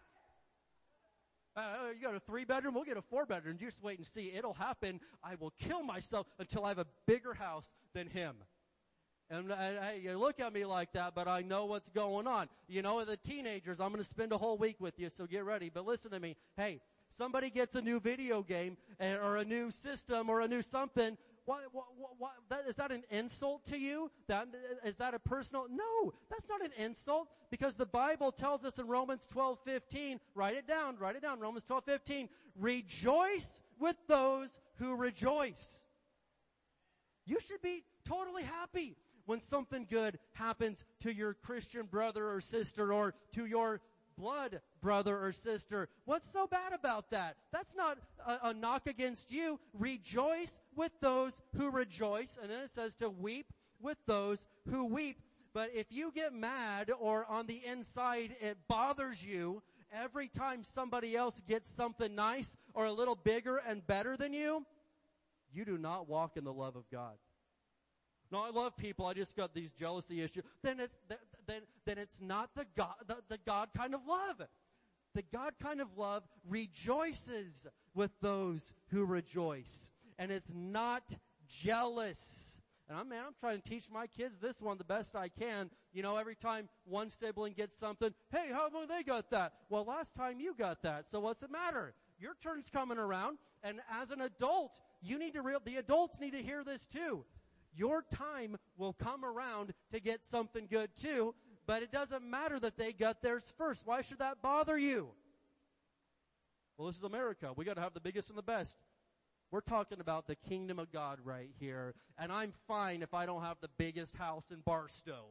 [1.55, 1.61] Uh,
[1.95, 3.57] you got a three bedroom, we'll get a four bedroom.
[3.59, 4.31] You just wait and see.
[4.35, 4.99] It'll happen.
[5.23, 8.35] I will kill myself until I have a bigger house than him.
[9.29, 12.49] And hey, you look at me like that, but I know what's going on.
[12.67, 15.43] You know, the teenagers, I'm going to spend a whole week with you, so get
[15.45, 15.71] ready.
[15.73, 16.35] But listen to me.
[16.57, 21.17] Hey, somebody gets a new video game or a new system or a new something,
[21.45, 21.85] what, what,
[22.17, 24.09] what, that, is that an insult to you?
[24.27, 24.47] That,
[24.85, 25.67] is that a personal?
[25.69, 30.55] No, that's not an insult because the Bible tells us in Romans 12, 15, write
[30.55, 32.29] it down, write it down, Romans 12, 15,
[32.59, 35.85] rejoice with those who rejoice.
[37.25, 42.93] You should be totally happy when something good happens to your Christian brother or sister
[42.93, 43.81] or to your
[44.17, 45.89] blood brother or sister.
[46.05, 47.37] What's so bad about that?
[47.51, 49.59] That's not a, a, knock against you.
[49.73, 52.37] Rejoice with those who rejoice.
[52.41, 53.47] And then it says to weep
[53.81, 55.19] with those who weep.
[55.53, 59.61] But if you get mad or on the inside it bothers you
[59.93, 64.65] every time somebody else gets something nice or a little bigger and better than you,
[65.53, 67.13] you do not walk in the love of God.
[68.33, 69.05] No, I love people.
[69.05, 70.43] I just got these jealousy issues.
[70.63, 70.97] Then it's,
[71.45, 74.41] then, then it's not the God, the, the God kind of love.
[75.13, 79.91] The God kind of love rejoices with those who rejoice.
[80.17, 81.03] And it's not
[81.47, 82.59] jealous.
[82.89, 85.69] And I'm, man, I'm trying to teach my kids this one the best I can.
[85.93, 89.53] You know, every time one sibling gets something, hey, how come they got that?
[89.69, 91.93] Well, last time you got that, so what's the matter?
[92.19, 96.31] Your turn's coming around, and as an adult, you need to real, the adults need
[96.31, 97.25] to hear this too
[97.75, 101.33] your time will come around to get something good too,
[101.65, 103.85] but it doesn't matter that they got theirs first.
[103.85, 105.09] Why should that bother you?
[106.77, 107.51] Well, this is America.
[107.55, 108.77] We gotta have the biggest and the best.
[109.51, 113.43] We're talking about the kingdom of God right here, and I'm fine if I don't
[113.43, 115.25] have the biggest house in Barstow.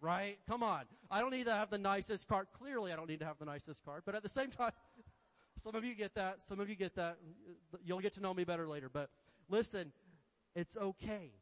[0.00, 0.38] Right?
[0.48, 0.84] Come on.
[1.10, 2.46] I don't need to have the nicest car.
[2.58, 4.72] Clearly I don't need to have the nicest car, but at the same time,
[5.56, 7.18] some of you get that, some of you get that.
[7.84, 9.10] You'll get to know me better later, but
[9.48, 9.92] listen,
[10.54, 11.32] it's okay.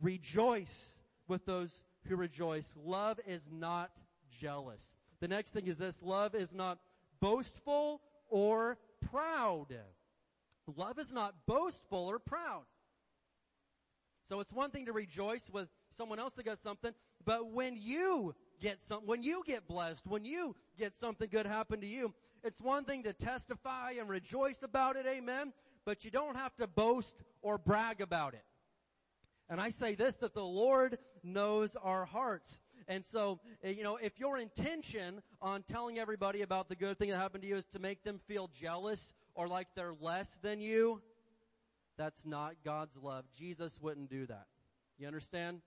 [0.00, 2.74] Rejoice with those who rejoice.
[2.84, 3.90] Love is not
[4.30, 4.94] jealous.
[5.20, 6.02] The next thing is this.
[6.02, 6.78] Love is not
[7.20, 8.78] boastful or
[9.10, 9.68] proud.
[10.76, 12.64] Love is not boastful or proud.
[14.28, 16.92] So it's one thing to rejoice with someone else that got something,
[17.24, 21.80] but when you get some, when you get blessed, when you get something good happen
[21.80, 25.52] to you, it's one thing to testify and rejoice about it, amen,
[25.84, 28.44] but you don't have to boast or brag about it.
[29.48, 32.60] And I say this, that the Lord knows our hearts.
[32.88, 37.10] And so, eh, you know, if your intention on telling everybody about the good thing
[37.10, 40.60] that happened to you is to make them feel jealous or like they're less than
[40.60, 41.00] you,
[41.96, 43.24] that's not God's love.
[43.36, 44.46] Jesus wouldn't do that.
[44.98, 45.60] You understand?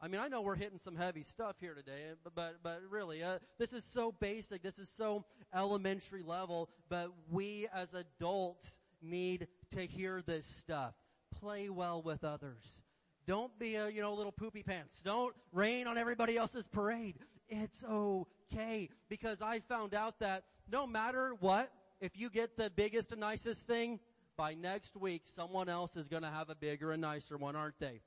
[0.00, 3.22] I mean, I know we're hitting some heavy stuff here today, but, but, but really,
[3.22, 9.46] uh, this is so basic, this is so elementary level, but we as adults need
[9.72, 10.94] to hear this stuff.
[11.38, 12.82] Play well with others.
[13.30, 15.00] Don't be a, you know, little poopy pants.
[15.02, 17.14] Don't rain on everybody else's parade.
[17.48, 18.88] It's okay.
[19.08, 21.70] Because I found out that no matter what,
[22.00, 24.00] if you get the biggest and nicest thing,
[24.36, 28.00] by next week, someone else is gonna have a bigger and nicer one, aren't they?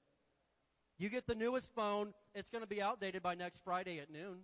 [0.98, 4.40] You get the newest phone, it's gonna be outdated by next Friday at noon,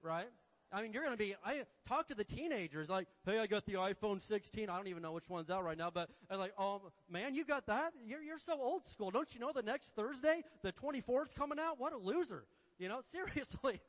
[0.00, 0.30] right?
[0.72, 3.74] I mean, you're gonna be, I talk to the teenagers like, hey, I got the
[3.74, 4.70] iPhone 16.
[4.70, 7.44] I don't even know which one's out right now, but I'm like, oh man, you
[7.44, 7.92] got that?
[8.06, 9.10] You're, you're so old school.
[9.10, 11.80] Don't you know the next Thursday, the 24th's coming out?
[11.80, 12.44] What a loser.
[12.78, 13.80] You know, seriously,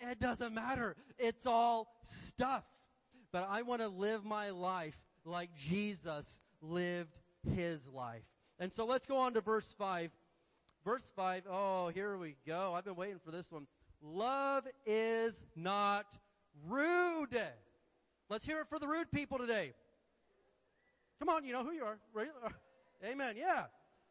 [0.00, 0.96] it doesn't matter.
[1.18, 2.64] It's all stuff.
[3.30, 7.16] But I want to live my life like Jesus lived
[7.54, 8.22] his life.
[8.58, 10.10] And so let's go on to verse 5.
[10.84, 12.74] Verse 5, oh, here we go.
[12.74, 13.66] I've been waiting for this one.
[14.02, 16.06] Love is not
[16.68, 17.40] rude.
[18.28, 19.72] Let's hear it for the rude people today.
[21.18, 21.98] Come on, you know who you are.
[23.04, 23.34] Amen.
[23.36, 23.64] Yeah.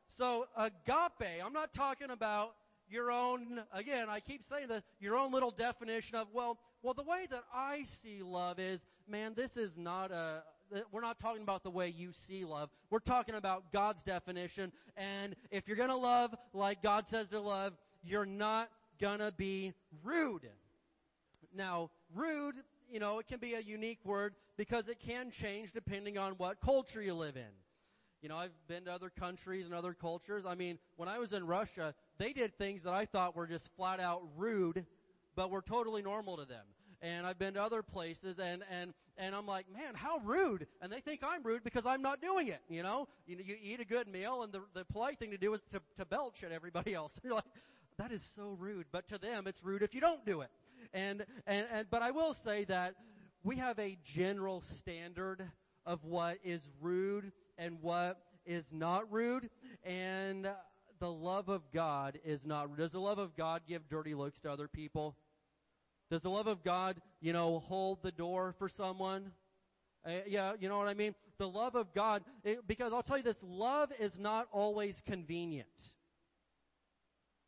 [0.07, 2.55] So agape, I'm not talking about
[2.89, 7.03] your own, again, I keep saying that, your own little definition of, well, well, the
[7.03, 10.43] way that I see love is, man, this is not a,
[10.91, 12.69] we're not talking about the way you see love.
[12.89, 14.71] We're talking about God's definition.
[14.97, 17.73] And if you're gonna love like God says to love,
[18.03, 18.69] you're not
[18.99, 19.73] gonna be
[20.03, 20.49] rude.
[21.55, 22.55] Now, rude,
[22.89, 26.61] you know, it can be a unique word because it can change depending on what
[26.61, 27.51] culture you live in.
[28.21, 30.45] You know, I've been to other countries and other cultures.
[30.47, 33.69] I mean, when I was in Russia, they did things that I thought were just
[33.75, 34.85] flat out rude,
[35.35, 36.65] but were totally normal to them.
[37.01, 40.67] And I've been to other places and, and, and I'm like, man, how rude.
[40.81, 43.09] And they think I'm rude because I'm not doing it, you know?
[43.27, 45.81] You, you eat a good meal and the, the polite thing to do is to,
[45.97, 47.19] to belch at everybody else.
[47.23, 47.43] You're like,
[47.97, 48.85] that is so rude.
[48.91, 50.49] But to them, it's rude if you don't do it.
[50.93, 52.95] And, and, and, but I will say that
[53.43, 55.43] we have a general standard
[55.85, 59.49] of what is rude and what is not rude.
[59.83, 60.47] And
[60.99, 62.77] the love of God is not.
[62.77, 65.17] Does the love of God give dirty looks to other people?
[66.09, 69.31] Does the love of God, you know, hold the door for someone?
[70.05, 71.15] Uh, yeah, you know what I mean?
[71.37, 75.95] The love of God, it, because I'll tell you this, love is not always convenient.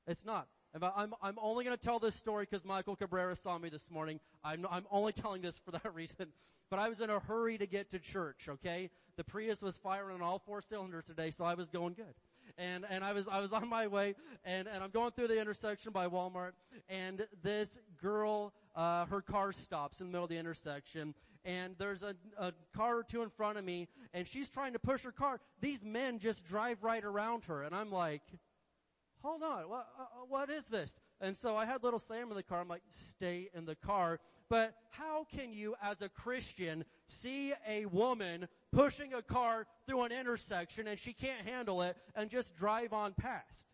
[0.08, 0.48] It's not.
[0.84, 4.20] I'm, I'm only going to tell this story because Michael Cabrera saw me this morning.
[4.44, 6.28] I'm, I'm only telling this for that reason.
[6.70, 8.90] But I was in a hurry to get to church, okay?
[9.18, 12.14] The Prius was firing on all four cylinders today, so I was going good.
[12.58, 15.40] And, and I was, I was on my way, and, and I'm going through the
[15.40, 16.52] intersection by Walmart,
[16.90, 21.14] and this girl, uh, her car stops in the middle of the intersection,
[21.44, 24.80] and there's a, a car or two in front of me, and she's trying to
[24.80, 25.40] push her car.
[25.62, 28.22] These men just drive right around her, and I'm like,
[29.26, 31.00] hold on, what, uh, uh, what is this?
[31.20, 32.62] And so I had little Sam in the car.
[32.62, 34.20] I'm like, stay in the car.
[34.50, 40.12] But how can you, as a Christian, see a woman pushing a car through an
[40.12, 43.66] intersection and she can't handle it and just drive on past?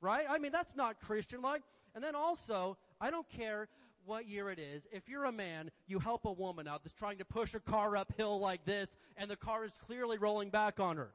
[0.00, 0.24] Right?
[0.28, 1.62] I mean, that's not Christian like.
[1.94, 3.68] And then also, I don't care
[4.06, 4.86] what year it is.
[4.92, 7.96] If you're a man, you help a woman out that's trying to push a car
[7.96, 11.10] uphill like this and the car is clearly rolling back on her.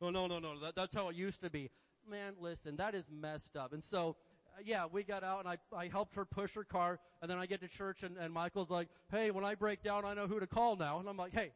[0.00, 1.70] Oh no, no, no, that, that's how it used to be
[2.08, 3.72] man, listen, that is messed up.
[3.72, 4.16] And so,
[4.56, 7.38] uh, yeah, we got out and I, I helped her push her car and then
[7.38, 10.26] I get to church and, and Michael's like, hey, when I break down, I know
[10.26, 10.98] who to call now.
[10.98, 11.52] And I'm like, hey,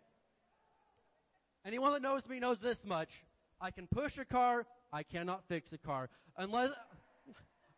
[1.64, 3.24] anyone that knows me knows this much.
[3.60, 6.08] I can push a car, I cannot fix a car.
[6.36, 6.70] Unless,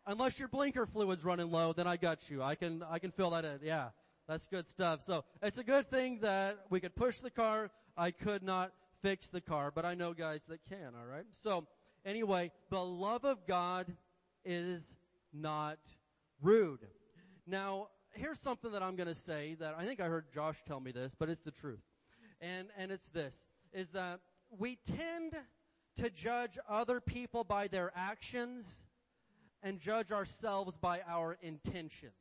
[0.05, 2.43] unless your blinker fluid's running low, then I got you.
[2.43, 3.59] I can, I can fill that in.
[3.63, 3.89] Yeah.
[4.27, 5.03] That's good stuff.
[5.03, 7.69] So it's a good thing that we could push the car.
[7.97, 11.25] I could not fix the car, but I know guys that can, alright?
[11.33, 11.67] So,
[12.05, 13.87] Anyway, the love of God
[14.43, 14.97] is
[15.33, 15.77] not
[16.41, 16.87] rude.
[17.45, 20.91] Now, here's something that I'm gonna say that I think I heard Josh tell me
[20.91, 21.83] this, but it's the truth.
[22.39, 24.19] And, and it's this, is that
[24.57, 25.33] we tend
[25.97, 28.85] to judge other people by their actions
[29.61, 32.13] and judge ourselves by our intentions.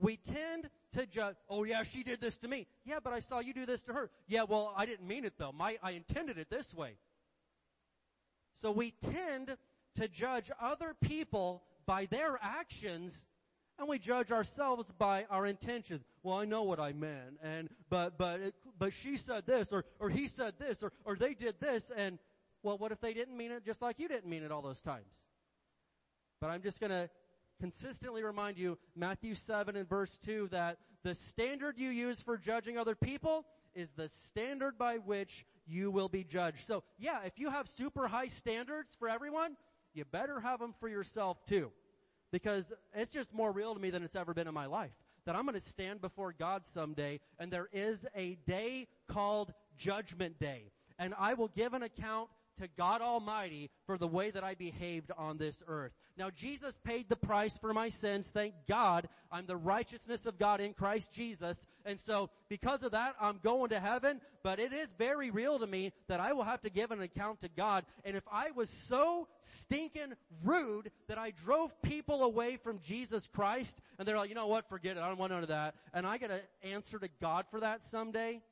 [0.00, 2.66] We tend to judge, oh yeah, she did this to me.
[2.84, 4.10] Yeah, but I saw you do this to her.
[4.26, 5.52] Yeah, well, I didn't mean it though.
[5.52, 6.96] My, I intended it this way.
[8.54, 9.56] So we tend
[9.96, 13.26] to judge other people by their actions
[13.78, 16.02] and we judge ourselves by our intentions.
[16.22, 19.84] Well, I know what I meant and, but, but, it, but she said this or,
[19.98, 22.18] or he said this or, or they did this and,
[22.62, 24.80] well, what if they didn't mean it just like you didn't mean it all those
[24.80, 25.12] times?
[26.40, 27.08] But I'm just gonna
[27.60, 32.78] consistently remind you, Matthew 7 and verse 2, that the standard you use for judging
[32.78, 33.44] other people
[33.74, 36.66] is the standard by which you will be judged.
[36.66, 39.56] So yeah, if you have super high standards for everyone,
[39.94, 41.70] you better have them for yourself too.
[42.30, 44.92] Because it's just more real to me than it's ever been in my life.
[45.26, 50.38] That I'm going to stand before God someday and there is a day called Judgment
[50.38, 50.72] Day.
[50.98, 52.28] And I will give an account
[52.60, 55.92] to God Almighty for the way that I behaved on this earth.
[56.16, 58.28] Now Jesus paid the price for my sins.
[58.28, 59.08] Thank God.
[59.30, 61.66] I'm the righteousness of God in Christ Jesus.
[61.86, 65.66] And so because of that, I'm going to heaven, but it is very real to
[65.66, 67.84] me that I will have to give an account to God.
[68.04, 73.78] And if I was so stinking rude that I drove people away from Jesus Christ
[73.98, 75.00] and they're like, you know what, forget it.
[75.00, 75.74] I don't want none of that.
[75.94, 78.42] And I gotta answer to God for that someday.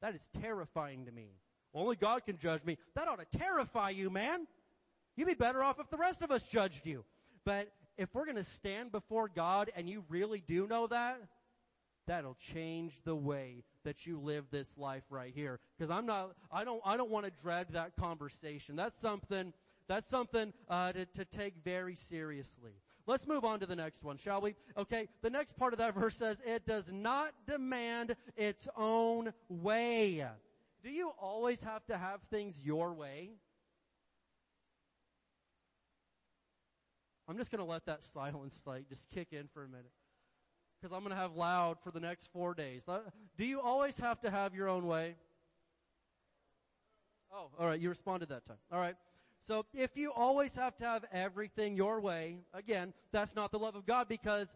[0.00, 1.28] That is terrifying to me.
[1.74, 2.78] Only God can judge me.
[2.94, 4.46] That ought to terrify you, man.
[5.16, 7.04] You'd be better off if the rest of us judged you.
[7.44, 11.20] But if we're gonna stand before God and you really do know that,
[12.06, 15.60] that'll change the way that you live this life right here.
[15.78, 18.76] Cause I'm not, I don't, I don't want to dread that conversation.
[18.76, 19.52] That's something,
[19.88, 22.72] that's something, uh, to, to take very seriously.
[23.06, 24.54] Let's move on to the next one, shall we?
[24.76, 30.26] Okay, the next part of that verse says, it does not demand its own way.
[30.84, 33.30] Do you always have to have things your way?
[37.26, 39.90] I'm just gonna let that silence like just kick in for a minute.
[40.82, 42.84] Cause I'm gonna have loud for the next four days.
[43.38, 45.16] Do you always have to have your own way?
[47.32, 48.58] Oh, alright, you responded that time.
[48.70, 48.96] Alright.
[49.40, 53.74] So if you always have to have everything your way, again, that's not the love
[53.74, 54.54] of God because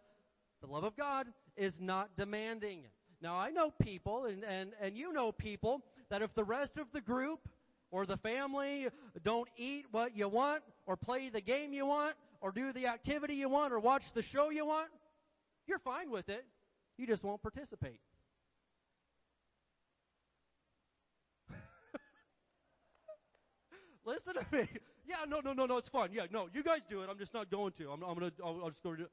[0.61, 1.27] the love of God
[1.57, 2.85] is not demanding.
[3.23, 6.91] Now I know people and, and, and you know people that if the rest of
[6.93, 7.49] the group
[7.91, 8.89] or the family
[9.23, 13.35] don't eat what you want or play the game you want or do the activity
[13.35, 14.89] you want or watch the show you want,
[15.67, 16.45] you're fine with it.
[16.97, 18.01] You just won't participate.
[24.05, 24.69] Listen to me.
[25.07, 26.11] Yeah, no, no, no, no, it's fine.
[26.13, 27.09] Yeah, no, you guys do it.
[27.11, 27.91] I'm just not going to.
[27.91, 29.11] I'm, I'm gonna, I'll, I'll just go do it.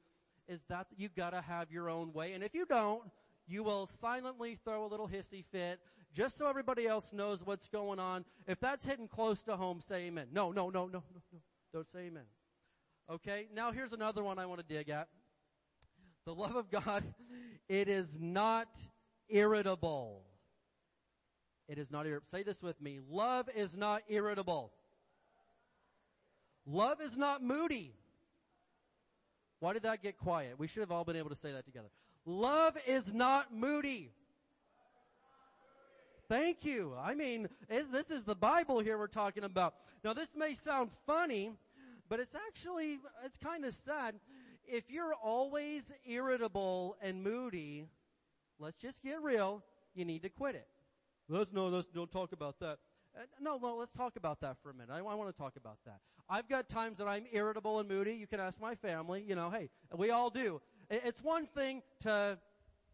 [0.48, 2.32] Is that you gotta have your own way.
[2.32, 3.02] And if you don't,
[3.48, 5.80] you will silently throw a little hissy fit
[6.16, 8.24] just so everybody else knows what's going on.
[8.46, 10.28] If that's hitting close to home, say amen.
[10.32, 11.38] No, no, no, no, no, no.
[11.74, 12.22] Don't say amen.
[13.10, 15.08] Okay, now here's another one I want to dig at.
[16.24, 17.04] The love of God,
[17.68, 18.78] it is not
[19.28, 20.22] irritable.
[21.68, 22.30] It is not irritable.
[22.30, 22.98] Say this with me.
[23.10, 24.72] Love is not irritable.
[26.64, 27.94] Love is not moody.
[29.60, 30.58] Why did that get quiet?
[30.58, 31.88] We should have all been able to say that together.
[32.24, 34.12] Love is not moody.
[36.28, 36.94] Thank you.
[37.00, 39.74] I mean, this is the Bible here we're talking about.
[40.02, 41.52] Now this may sound funny,
[42.08, 44.16] but it's actually, it's kind of sad.
[44.66, 47.86] If you're always irritable and moody,
[48.58, 49.62] let's just get real,
[49.94, 50.66] you need to quit it.
[51.28, 52.78] Let's no, let's don't talk about that.
[53.16, 54.90] Uh, no, no, let's talk about that for a minute.
[54.92, 56.00] I, I want to talk about that.
[56.28, 58.14] I've got times that I'm irritable and moody.
[58.14, 59.24] You can ask my family.
[59.26, 60.60] You know, hey, we all do.
[60.90, 62.38] It's one thing to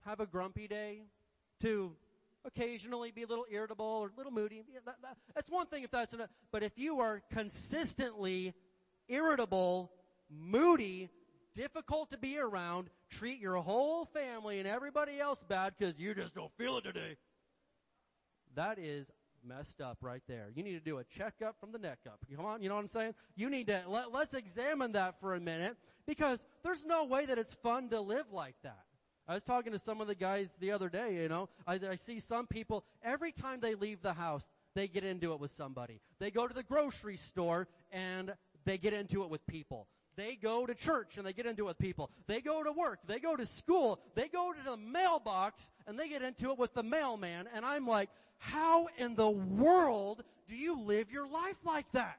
[0.04, 1.02] have a grumpy day,
[1.60, 1.92] to
[2.44, 4.62] occasionally be a little irritable or a little moody.
[4.84, 6.30] That, that, that's one thing if that's enough.
[6.50, 8.54] But if you are consistently
[9.08, 9.92] irritable,
[10.30, 11.10] moody,
[11.54, 16.34] difficult to be around, treat your whole family and everybody else bad because you just
[16.34, 17.16] don't feel it today.
[18.54, 19.10] That is
[19.44, 20.48] messed up right there.
[20.54, 22.18] You need to do a checkup from the neck up.
[22.34, 23.14] Come on, you know what I'm saying?
[23.34, 25.76] You need to, let, let's examine that for a minute
[26.06, 28.84] because there's no way that it's fun to live like that.
[29.28, 31.94] I was talking to some of the guys the other day, you know, I, I
[31.94, 36.00] see some people, every time they leave the house, they get into it with somebody.
[36.18, 39.86] They go to the grocery store and they get into it with people.
[40.16, 42.10] They go to church and they get into it with people.
[42.26, 43.00] They go to work.
[43.06, 44.00] They go to school.
[44.14, 47.48] They go to the mailbox and they get into it with the mailman.
[47.54, 52.18] And I'm like, how in the world do you live your life like that?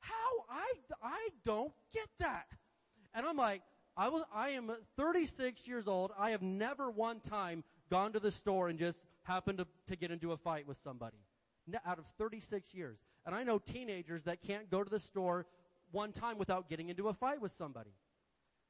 [0.00, 0.44] How?
[0.48, 0.72] I,
[1.02, 2.46] I don't get that.
[3.14, 3.62] And I'm like,
[3.96, 6.12] I was, I am 36 years old.
[6.18, 10.10] I have never one time gone to the store and just happened to, to get
[10.10, 11.16] into a fight with somebody.
[11.86, 12.98] Out of 36 years.
[13.24, 15.46] And I know teenagers that can't go to the store
[15.92, 17.92] one time without getting into a fight with somebody.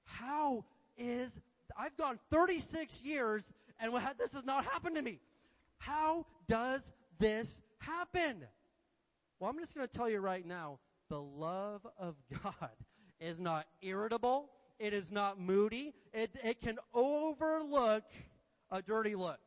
[0.04, 0.64] How
[0.96, 1.40] is,
[1.76, 5.20] I've gone 36 years and this has not happened to me.
[5.78, 8.44] How does this happen?
[9.40, 12.70] Well, I'm just going to tell you right now, the love of God
[13.20, 14.50] is not irritable.
[14.78, 15.94] It is not moody.
[16.12, 18.04] It, it can overlook
[18.70, 19.40] a dirty look.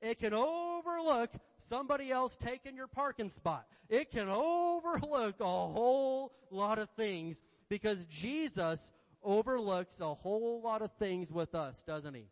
[0.00, 3.66] It can overlook somebody else taking your parking spot.
[3.88, 8.92] It can overlook a whole lot of things because Jesus
[9.22, 12.28] overlooks a whole lot of things with us, doesn't he?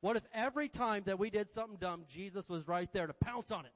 [0.00, 3.52] What if every time that we did something dumb, Jesus was right there to pounce
[3.52, 3.72] on it?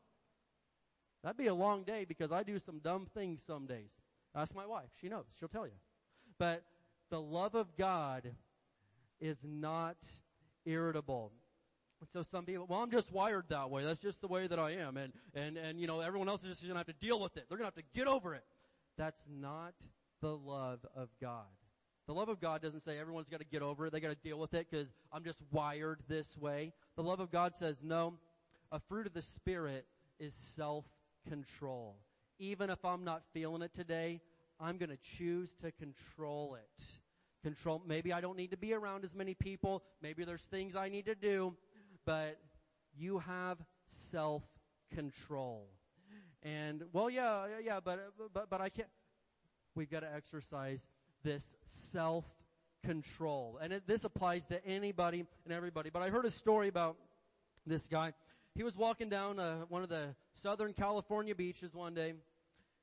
[1.22, 3.90] That'd be a long day because I do some dumb things some days.
[4.34, 4.90] Ask my wife.
[5.00, 5.24] She knows.
[5.38, 5.72] She'll tell you.
[6.38, 6.64] But
[7.10, 8.30] the love of God
[9.20, 9.96] is not
[10.64, 11.32] irritable.
[12.00, 13.84] And so some people, well, I'm just wired that way.
[13.84, 14.96] That's just the way that I am.
[14.96, 17.46] And, and, and, you know, everyone else is just gonna have to deal with it.
[17.48, 18.44] They're gonna have to get over it.
[18.98, 19.74] That's not
[20.20, 21.46] the love of God.
[22.06, 23.92] The love of God doesn't say everyone's gotta get over it.
[23.92, 26.72] They gotta deal with it because I'm just wired this way.
[26.96, 28.14] The love of God says, no,
[28.70, 29.86] a fruit of the Spirit
[30.18, 31.96] is self-control.
[32.38, 34.20] Even if I'm not feeling it today,
[34.60, 36.84] I'm gonna choose to control it.
[37.42, 39.84] Control, maybe I don't need to be around as many people.
[40.02, 41.54] Maybe there's things I need to do,
[42.04, 42.40] but
[42.96, 45.68] you have self-control.
[46.42, 48.88] And, well, yeah, yeah, but, but, but I can't,
[49.74, 50.88] we've got to exercise
[51.22, 53.58] this self-control.
[53.60, 55.90] And it, this applies to anybody and everybody.
[55.90, 56.96] But I heard a story about
[57.66, 58.12] this guy.
[58.54, 62.14] He was walking down uh, one of the Southern California beaches one day,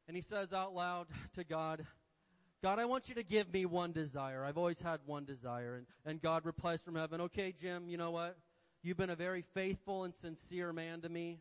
[0.07, 1.85] and he says out loud to God,
[2.61, 4.45] God, I want you to give me one desire.
[4.45, 5.75] I've always had one desire.
[5.75, 8.37] And, and God replies from heaven, okay, Jim, you know what?
[8.81, 11.39] You've been a very faithful and sincere man to me.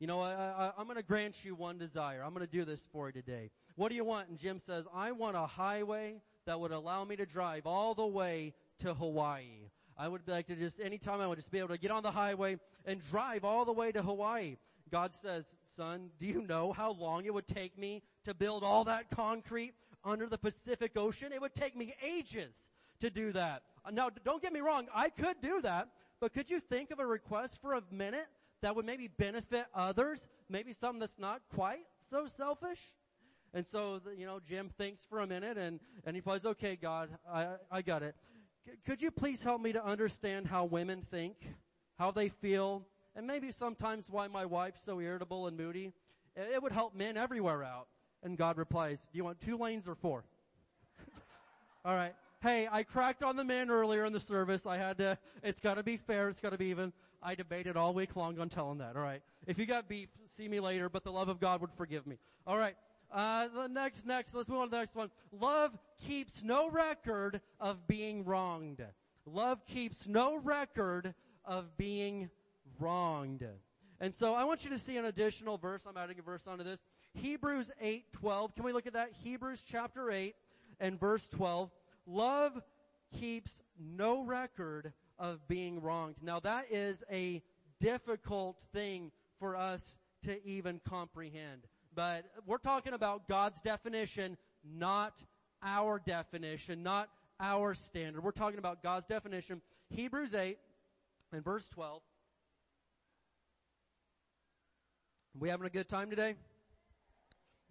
[0.00, 2.22] You know, I, I'm going to grant you one desire.
[2.22, 3.50] I'm going to do this for you today.
[3.76, 4.28] What do you want?
[4.28, 6.16] And Jim says, I want a highway
[6.46, 9.70] that would allow me to drive all the way to Hawaii.
[9.96, 12.10] I would like to just, anytime I would just be able to get on the
[12.10, 14.56] highway and drive all the way to Hawaii.
[14.90, 15.44] God says,
[15.76, 19.72] son, do you know how long it would take me to build all that concrete
[20.04, 21.32] under the Pacific Ocean?
[21.32, 22.54] It would take me ages
[23.00, 23.62] to do that.
[23.92, 25.88] Now, don't get me wrong, I could do that,
[26.20, 28.26] but could you think of a request for a minute
[28.62, 30.26] that would maybe benefit others?
[30.48, 32.80] Maybe something that's not quite so selfish?
[33.52, 37.08] And so, you know, Jim thinks for a minute and, and he plays, okay, God,
[37.30, 38.16] I, I got it.
[38.66, 41.36] C- could you please help me to understand how women think,
[41.98, 42.84] how they feel,
[43.16, 45.92] and maybe sometimes why my wife's so irritable and moody?
[46.36, 47.86] It would help men everywhere out.
[48.22, 50.24] And God replies, do you want two lanes or four?
[51.84, 52.14] All right.
[52.42, 54.66] Hey, I cracked on the men earlier in the service.
[54.66, 56.92] I had to, it's gotta be fair, it's gotta be even.
[57.22, 59.22] I debated all week long on telling that, alright.
[59.46, 62.18] If you got beef, see me later, but the love of God would forgive me.
[62.46, 62.76] Alright.
[63.10, 65.10] Uh, the next, next, let's move on to the next one.
[65.32, 65.70] Love
[66.06, 68.84] keeps no record of being wronged.
[69.24, 71.14] Love keeps no record
[71.46, 72.28] of being
[72.78, 73.46] wronged.
[74.00, 75.82] And so I want you to see an additional verse.
[75.86, 76.80] I'm adding a verse onto this.
[77.14, 78.54] Hebrews 8, 12.
[78.54, 79.10] Can we look at that?
[79.22, 80.34] Hebrews chapter 8
[80.80, 81.70] and verse 12.
[82.06, 82.60] Love
[83.18, 86.16] keeps no record of being wronged.
[86.20, 87.42] Now that is a
[87.80, 91.66] difficult thing for us to even comprehend.
[91.94, 95.22] But we're talking about God's definition, not
[95.62, 97.08] our definition, not
[97.40, 98.24] our standard.
[98.24, 99.60] We're talking about God's definition.
[99.90, 100.58] Hebrews 8
[101.32, 102.02] and verse 12.
[105.38, 106.36] We having a good time today?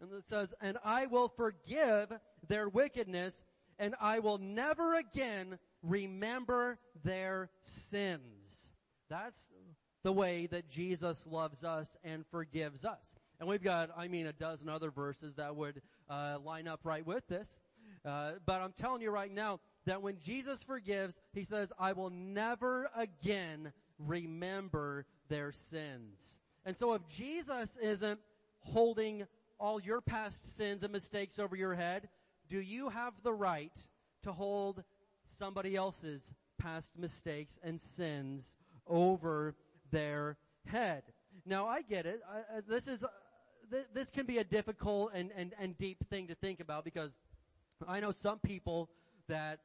[0.02, 2.12] And it says, and I will forgive
[2.48, 3.42] their wickedness
[3.80, 8.72] and I will never again remember their sins.
[9.10, 9.42] That's
[10.04, 13.16] the way that Jesus loves us and forgives us.
[13.40, 17.06] And we've got, I mean, a dozen other verses that would uh, line up right
[17.06, 17.60] with this.
[18.06, 22.10] Uh, but I'm telling you right now that when Jesus forgives, He says, "I will
[22.10, 28.20] never again remember their sins." And so, if Jesus isn't
[28.60, 29.28] holding
[29.60, 32.10] all your past sins and mistakes over your head,
[32.50, 33.78] do you have the right
[34.24, 34.84] to hold
[35.26, 38.58] somebody else's past mistakes and sins
[38.88, 39.56] over
[39.92, 41.04] their head?
[41.46, 42.22] Now I get it.
[42.30, 43.08] I, this is, uh,
[43.72, 47.12] th- this can be a difficult and, and, and deep thing to think about because
[47.88, 48.90] I know some people
[49.28, 49.60] that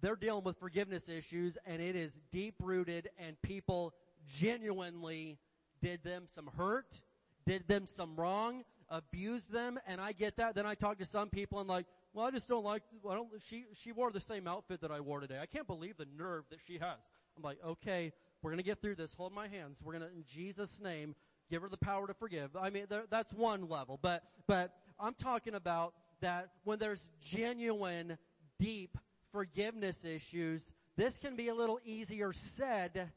[0.00, 3.94] they're dealing with forgiveness issues and it is deep rooted and people
[4.28, 5.38] genuinely
[5.82, 7.00] did them some hurt,
[7.46, 10.54] did them some wrong, abused them, and I get that.
[10.54, 13.28] Then I talk to some people and like, well, I just don't like, I don't,
[13.46, 15.38] she, she wore the same outfit that I wore today.
[15.40, 16.98] I can't believe the nerve that she has.
[17.36, 18.12] I'm like, okay,
[18.42, 19.12] we're gonna get through this.
[19.14, 19.82] Hold my hands.
[19.84, 21.14] We're gonna, in Jesus' name,
[21.50, 22.56] give her the power to forgive.
[22.56, 28.18] I mean, there, that's one level, but, but I'm talking about that when there's genuine,
[28.58, 28.96] deep
[29.32, 33.10] forgiveness issues, this can be a little easier said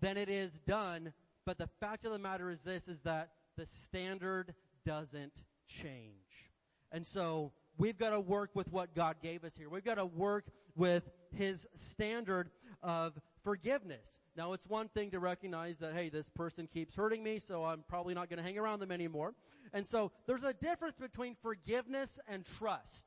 [0.00, 1.12] than it is done.
[1.44, 4.54] But the fact of the matter is this, is that the standard
[4.84, 5.32] doesn't
[5.66, 6.50] change.
[6.90, 9.68] And so we've got to work with what God gave us here.
[9.68, 10.46] We've got to work
[10.76, 12.50] with His standard
[12.82, 14.20] of forgiveness.
[14.36, 17.84] Now it's one thing to recognize that, hey, this person keeps hurting me, so I'm
[17.88, 19.34] probably not going to hang around them anymore.
[19.72, 23.06] And so there's a difference between forgiveness and trust.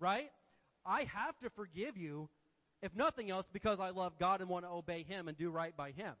[0.00, 0.30] Right?
[0.84, 2.28] I have to forgive you,
[2.82, 5.76] if nothing else, because I love God and want to obey Him and do right
[5.76, 6.14] by Him.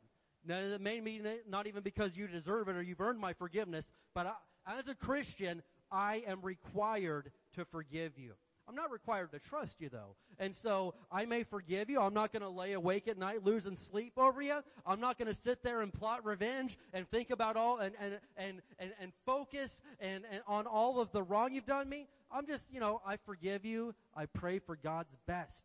[0.46, 3.92] Now, it may be not even because you deserve it or you've earned my forgiveness,
[4.14, 8.32] but I, as a Christian, I am required to forgive you.
[8.68, 10.16] I'm not required to trust you though.
[10.38, 12.00] And so I may forgive you.
[12.00, 14.60] I'm not going to lay awake at night losing sleep over you.
[14.86, 18.18] I'm not going to sit there and plot revenge and think about all and, and,
[18.36, 22.08] and, and, and focus and, and on all of the wrong you've done me.
[22.30, 23.94] I'm just, you know, I forgive you.
[24.16, 25.64] I pray for God's best.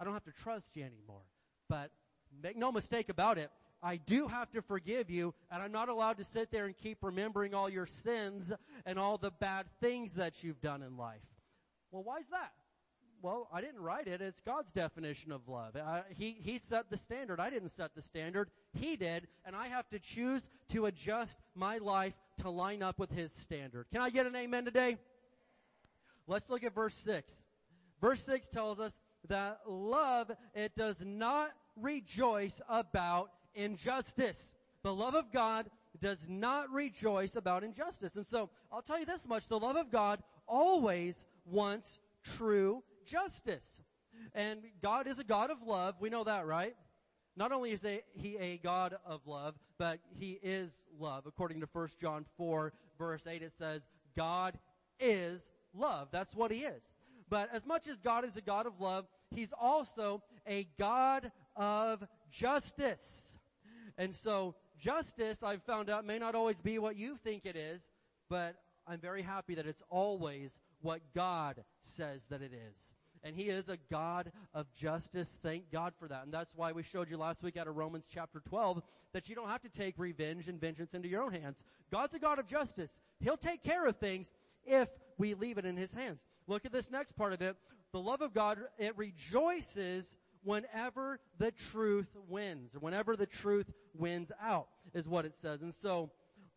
[0.00, 1.22] I don't have to trust you anymore.
[1.68, 1.90] But
[2.42, 3.50] make no mistake about it.
[3.82, 6.98] I do have to forgive you and I'm not allowed to sit there and keep
[7.02, 8.52] remembering all your sins
[8.84, 11.20] and all the bad things that you've done in life.
[11.90, 12.52] Well, why is that?
[13.22, 14.22] Well, I didn't write it.
[14.22, 15.76] It's God's definition of love.
[15.76, 17.38] Uh, he, he set the standard.
[17.38, 18.50] I didn't set the standard.
[18.72, 19.28] He did.
[19.44, 23.86] And I have to choose to adjust my life to line up with His standard.
[23.92, 24.96] Can I get an amen today?
[26.26, 27.44] Let's look at verse 6.
[28.00, 28.98] Verse 6 tells us
[29.28, 34.52] that love, it does not rejoice about injustice.
[34.82, 35.70] The love of God
[36.00, 38.16] does not rejoice about injustice.
[38.16, 42.00] And so, I'll tell you this much, the love of God always wants
[42.36, 43.82] true justice.
[44.34, 45.96] And God is a God of love.
[46.00, 46.74] We know that, right?
[47.36, 51.24] Not only is he a God of love, but he is love.
[51.26, 53.86] According to 1 John 4 verse 8, it says,
[54.16, 54.58] God
[54.98, 56.08] is love.
[56.10, 56.92] That's what he is.
[57.28, 62.06] But as much as God is a God of love, he's also a God of
[62.30, 63.29] justice.
[64.00, 67.90] And so justice, I've found out, may not always be what you think it is,
[68.30, 68.56] but
[68.86, 72.94] I'm very happy that it's always what God says that it is.
[73.22, 75.38] And He is a God of justice.
[75.42, 76.24] Thank God for that.
[76.24, 78.82] And that's why we showed you last week out of Romans chapter 12
[79.12, 81.62] that you don't have to take revenge and vengeance into your own hands.
[81.92, 82.98] God's a God of justice.
[83.20, 84.32] He'll take care of things
[84.64, 86.20] if we leave it in His hands.
[86.46, 87.54] Look at this next part of it.
[87.92, 94.68] The love of God, it rejoices whenever the truth wins, whenever the truth wins out,
[94.94, 95.62] is what it says.
[95.62, 96.10] And so,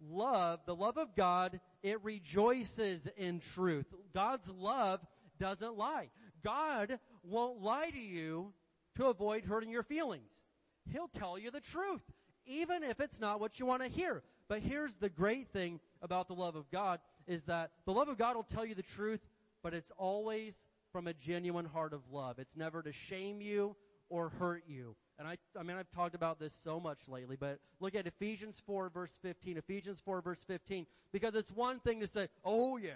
[0.10, 3.86] love, the love of God, it rejoices in truth.
[4.14, 5.02] God's love
[5.40, 6.10] doesn't lie.
[6.44, 8.54] God won't lie to you
[8.96, 10.46] to avoid hurting your feelings.
[10.92, 12.04] He'll tell you the truth,
[12.46, 14.24] even if it's not what you want to hear.
[14.50, 18.18] But here's the great thing about the love of God is that the love of
[18.18, 19.22] God will tell you the truth,
[19.64, 22.38] but it's always from a genuine heart of love.
[22.38, 23.76] It's never to shame you
[24.10, 24.96] or hurt you.
[25.18, 28.62] And I, I mean, I've talked about this so much lately, but look at Ephesians
[28.66, 29.58] 4 verse 15.
[29.58, 30.86] Ephesians 4 verse 15.
[31.12, 32.92] Because it's one thing to say, oh yeah,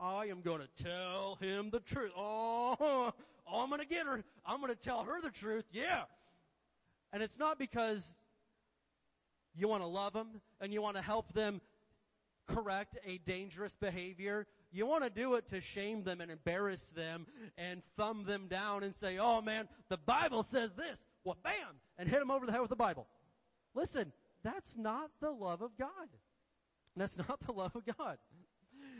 [0.00, 2.12] I am gonna tell him the truth.
[2.16, 3.12] Oh,
[3.52, 4.24] I'm gonna get her.
[4.46, 5.64] I'm gonna tell her the truth.
[5.72, 6.02] Yeah.
[7.12, 8.14] And it's not because
[9.54, 11.60] you want to love them and you want to help them
[12.48, 14.46] correct a dangerous behavior.
[14.72, 17.26] You want to do it to shame them and embarrass them
[17.58, 21.02] and thumb them down and say, oh man, the Bible says this.
[21.24, 21.54] Well, bam!
[21.98, 23.06] And hit them over the head with the Bible.
[23.74, 24.12] Listen,
[24.42, 26.08] that's not the love of God.
[26.96, 28.18] That's not the love of God.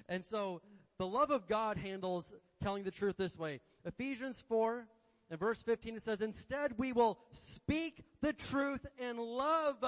[0.09, 0.61] And so,
[0.99, 2.33] the love of God handles
[2.63, 3.61] telling the truth this way.
[3.85, 4.87] Ephesians 4
[5.31, 9.79] and verse 15 it says, instead we will speak the truth in love.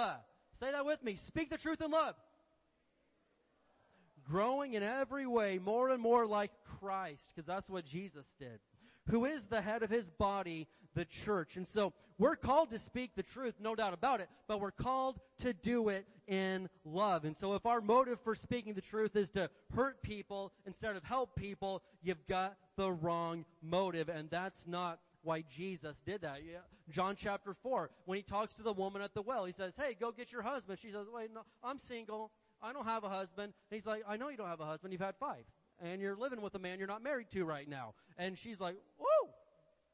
[0.59, 1.17] Say that with me.
[1.17, 2.15] Speak the truth in love
[4.29, 8.61] growing in every way more and more like Christ, because that's what Jesus did,
[9.11, 11.57] who is the head of his body, the church.
[11.57, 15.19] And so we're called to speak the truth, no doubt about it, but we're called
[15.39, 17.25] to do it in love.
[17.25, 21.05] And so if our motive for speaking the truth is to hurt people instead of
[21.05, 26.41] help people, you've got the wrong motive, and that's not why Jesus did that.
[26.47, 26.59] Yeah.
[26.91, 29.97] John chapter 4, when he talks to the woman at the well, he says, hey,
[29.99, 30.79] go get your husband.
[30.79, 32.31] She says, wait, no, I'm single.
[32.63, 33.53] I don't have a husband.
[33.71, 34.93] And he's like, I know you don't have a husband.
[34.93, 35.45] You've had five.
[35.83, 37.95] And you're living with a man you're not married to right now.
[38.17, 39.31] And she's like, whoa,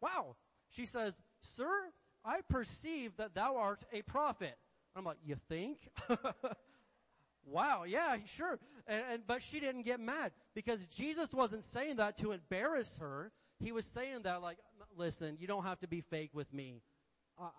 [0.01, 0.37] wow.
[0.69, 1.91] She says, sir,
[2.25, 4.57] I perceive that thou art a prophet.
[4.95, 5.89] I'm like, you think?
[7.45, 8.59] wow, yeah, sure.
[8.87, 13.33] And, and, but she didn't get mad because Jesus wasn't saying that to embarrass her.
[13.59, 14.59] He was saying that like,
[14.97, 16.83] listen, you don't have to be fake with me.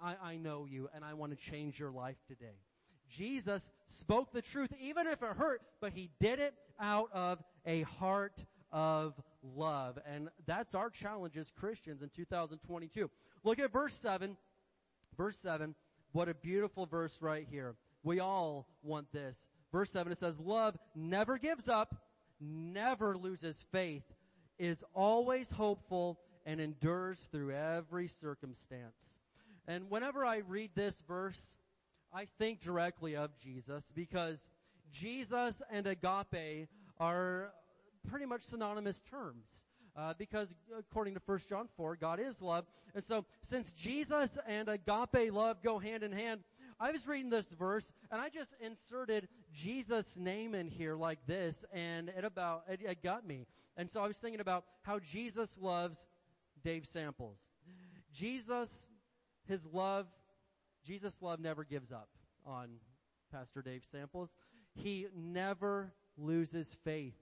[0.01, 2.59] I, I know you and I want to change your life today.
[3.11, 7.83] Jesus spoke the truth, even if it hurt, but he did it out of a
[7.83, 9.13] heart of
[9.55, 9.99] love.
[10.05, 13.09] And that's our challenge as Christians in 2022.
[13.43, 14.37] Look at verse 7.
[15.17, 15.75] Verse 7.
[16.13, 17.75] What a beautiful verse right here.
[18.03, 19.47] We all want this.
[19.71, 21.95] Verse 7, it says, Love never gives up,
[22.39, 24.03] never loses faith,
[24.59, 29.15] is always hopeful, and endures through every circumstance.
[29.67, 31.57] And whenever I read this verse,
[32.13, 34.49] I think directly of Jesus because
[34.91, 36.67] Jesus and agape
[36.99, 37.53] are
[38.09, 39.45] pretty much synonymous terms.
[39.95, 42.65] Uh, because according to 1 John 4, God is love.
[42.95, 46.41] And so since Jesus and agape love go hand in hand,
[46.79, 51.63] I was reading this verse and I just inserted Jesus' name in here like this
[51.73, 53.47] and it about, it, it got me.
[53.77, 56.07] And so I was thinking about how Jesus loves
[56.63, 57.37] Dave Samples.
[58.13, 58.89] Jesus,
[59.47, 60.07] his love,
[60.85, 62.09] Jesus' love never gives up
[62.45, 62.69] on
[63.31, 64.29] Pastor Dave Samples.
[64.73, 67.17] He never loses faith.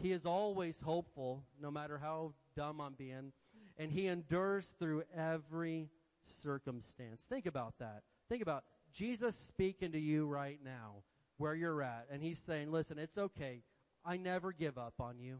[0.00, 3.32] He is always hopeful, no matter how dumb I'm being,
[3.78, 5.88] and he endures through every
[6.22, 7.24] circumstance.
[7.28, 8.02] Think about that.
[8.28, 11.02] Think about Jesus speaking to you right now,
[11.38, 13.62] where you're at, and he's saying, listen, it's okay.
[14.04, 15.38] I never give up on you.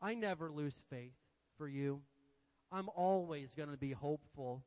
[0.00, 1.14] I never lose faith
[1.58, 2.00] for you.
[2.70, 4.64] I'm always going to be hopeful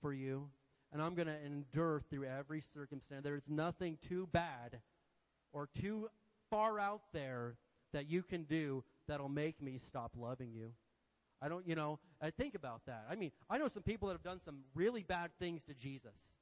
[0.00, 0.50] for you,
[0.92, 3.22] and I'm going to endure through every circumstance.
[3.24, 4.80] There's nothing too bad
[5.52, 6.08] or too
[6.50, 7.56] far out there
[7.92, 10.72] that you can do that'll make me stop loving you.
[11.40, 13.06] I don't, you know, I think about that.
[13.10, 16.34] I mean, I know some people that have done some really bad things to Jesus.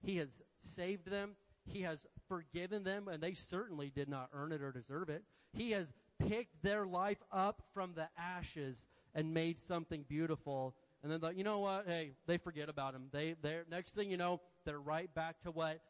[0.00, 1.36] He has saved them.
[1.64, 5.22] He has forgiven them, and they certainly did not earn it or deserve it.
[5.52, 10.74] He has picked their life up from the ashes and made something beautiful.
[11.02, 11.84] And then thought, you know what?
[11.86, 13.08] Hey, they forget about him.
[13.10, 15.80] They, they're, next thing you know, they're right back to what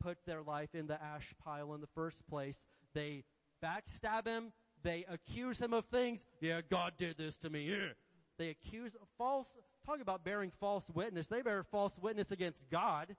[0.00, 2.64] put their life in the ash pile in the first place.
[2.94, 3.24] They
[3.64, 4.52] backstab him.
[4.82, 6.24] They accuse him of things.
[6.40, 7.70] Yeah, God did this to me.
[7.70, 7.92] Yeah.
[8.38, 11.26] They accuse false, talk about bearing false witness.
[11.26, 13.16] They bear false witness against God.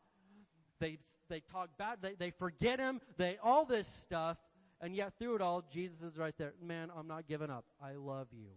[0.79, 0.97] They,
[1.29, 1.97] they talk bad.
[2.01, 3.01] They, they forget him.
[3.17, 4.37] They, all this stuff.
[4.81, 6.53] And yet through it all, Jesus is right there.
[6.65, 7.65] Man, I'm not giving up.
[7.83, 8.51] I love you.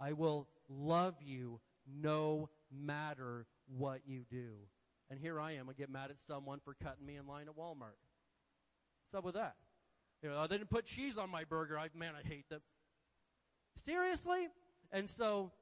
[0.00, 1.60] I will love you
[2.00, 4.52] no matter what you do.
[5.10, 5.68] And here I am.
[5.68, 7.98] I get mad at someone for cutting me in line at Walmart.
[9.04, 9.56] What's up with that?
[10.22, 11.78] You know, they didn't put cheese on my burger.
[11.78, 12.60] I, man, I hate them.
[13.76, 14.48] Seriously?
[14.92, 15.52] And so,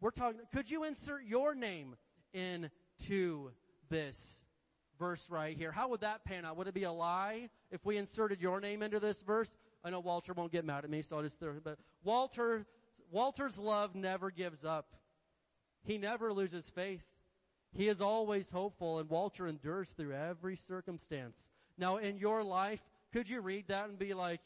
[0.00, 1.96] we're talking, could you insert your name
[2.32, 3.50] into
[3.88, 4.44] this
[4.98, 5.72] verse right here?
[5.72, 6.56] How would that pan out?
[6.56, 9.56] Would it be a lie if we inserted your name into this verse?
[9.84, 12.66] I know Walter won't get mad at me, so I'll just throw it, but Walter,
[13.10, 14.94] Walter's love never gives up.
[15.84, 17.04] He never loses faith.
[17.72, 21.50] He is always hopeful and Walter endures through every circumstance.
[21.76, 22.82] Now in your life,
[23.12, 24.40] could you read that and be like,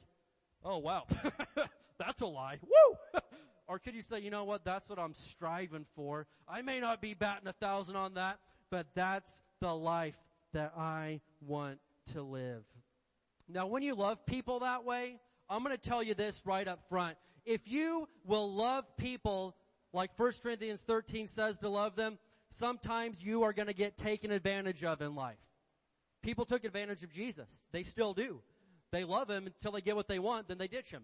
[0.64, 1.06] oh wow,
[1.98, 2.58] that's a lie.
[2.62, 3.20] Woo!
[3.68, 6.26] or could you say, you know what, that's what I'm striving for.
[6.48, 8.38] I may not be batting a thousand on that,
[8.70, 10.16] but that's the life
[10.52, 11.78] that I want
[12.12, 12.64] to live.
[13.48, 15.18] Now when you love people that way,
[15.48, 17.16] I'm gonna tell you this right up front.
[17.44, 19.56] If you will love people
[19.92, 22.18] like 1 Corinthians 13 says to love them,
[22.50, 25.38] sometimes you are gonna get taken advantage of in life.
[26.22, 27.64] People took advantage of Jesus.
[27.72, 28.40] They still do.
[28.90, 31.02] They love him until they get what they want, then they ditch him.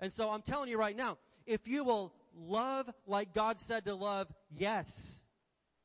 [0.00, 3.94] And so I'm telling you right now, if you will love like God said to
[3.94, 5.24] love, yes,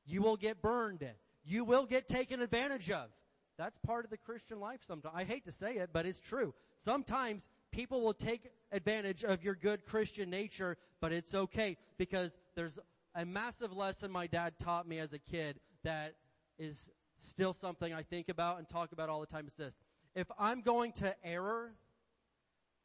[0.05, 1.03] you will get burned.
[1.45, 3.09] You will get taken advantage of.
[3.57, 5.13] That's part of the Christian life sometimes.
[5.15, 6.53] I hate to say it, but it's true.
[6.77, 12.79] Sometimes people will take advantage of your good Christian nature, but it's okay because there's
[13.15, 16.13] a massive lesson my dad taught me as a kid that
[16.57, 19.75] is still something I think about and talk about all the time is this.
[20.15, 21.73] If I'm going to error,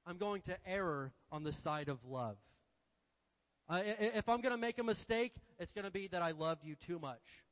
[0.07, 2.39] I'm going to error on the side of love.
[3.69, 6.65] Uh, if I'm going to make a mistake, it's going to be that I loved
[6.65, 7.45] you too much.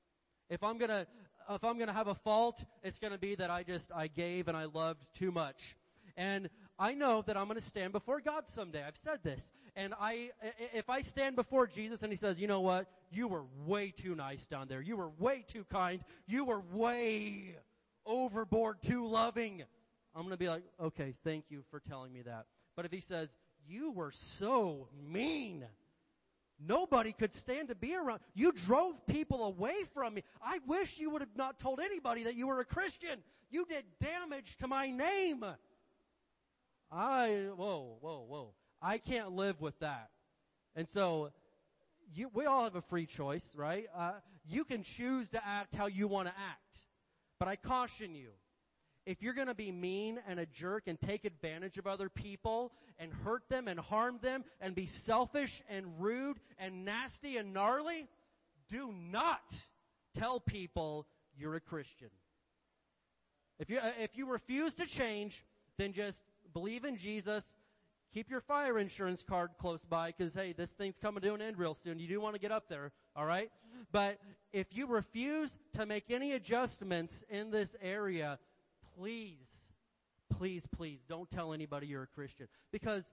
[0.48, 1.06] If I'm going to,
[1.50, 4.06] if I'm going to have a fault, it's going to be that I just, I
[4.06, 5.76] gave and I loved too much.
[6.16, 8.82] And I know that I'm going to stand before God someday.
[8.86, 9.52] I've said this.
[9.74, 10.30] And I,
[10.74, 12.86] if I stand before Jesus and he says, you know what?
[13.10, 14.82] You were way too nice down there.
[14.82, 16.02] You were way too kind.
[16.26, 17.56] You were way
[18.04, 19.64] overboard too loving.
[20.14, 22.46] I'm going to be like, okay, thank you for telling me that.
[22.74, 23.34] But if he says,
[23.68, 25.64] you were so mean.
[26.58, 28.20] Nobody could stand to be around.
[28.34, 30.24] You drove people away from me.
[30.42, 33.18] I wish you would have not told anybody that you were a Christian.
[33.50, 35.44] You did damage to my name.
[36.90, 38.54] I, whoa, whoa, whoa.
[38.80, 40.10] I can't live with that.
[40.74, 41.30] And so,
[42.14, 43.86] you, we all have a free choice, right?
[43.94, 44.12] Uh,
[44.48, 46.60] you can choose to act how you want to act.
[47.38, 48.30] But I caution you,
[49.04, 53.12] if you're gonna be mean and a jerk and take advantage of other people and
[53.12, 58.08] hurt them and harm them and be selfish and rude and nasty and gnarly,
[58.68, 59.54] do not
[60.14, 61.06] tell people
[61.36, 62.08] you're a Christian.
[63.58, 65.44] If you, if you refuse to change,
[65.78, 66.20] then just
[66.56, 67.58] believe in Jesus,
[68.14, 71.58] keep your fire insurance card close by because hey, this thing's coming to an end
[71.58, 71.98] real soon.
[71.98, 73.50] You do want to get up there, alright?
[73.92, 74.18] But
[74.54, 78.38] if you refuse to make any adjustments in this area,
[78.96, 79.68] please,
[80.30, 82.48] please, please don't tell anybody you're a Christian.
[82.72, 83.04] Because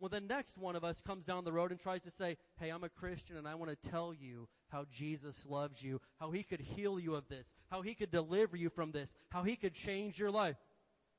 [0.00, 2.70] when the next one of us comes down the road and tries to say, hey,
[2.70, 6.42] I'm a Christian and I want to tell you how Jesus loves you, how he
[6.42, 9.74] could heal you of this, how he could deliver you from this, how he could
[9.74, 10.56] change your life.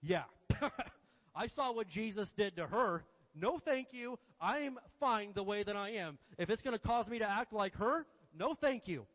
[0.02, 0.24] Yeah.
[1.36, 3.04] I saw what Jesus did to her.
[3.36, 4.20] No thank you.
[4.40, 6.18] I'm fine the way that I am.
[6.38, 8.06] If it's going to cause me to act like her,
[8.38, 9.06] no thank you.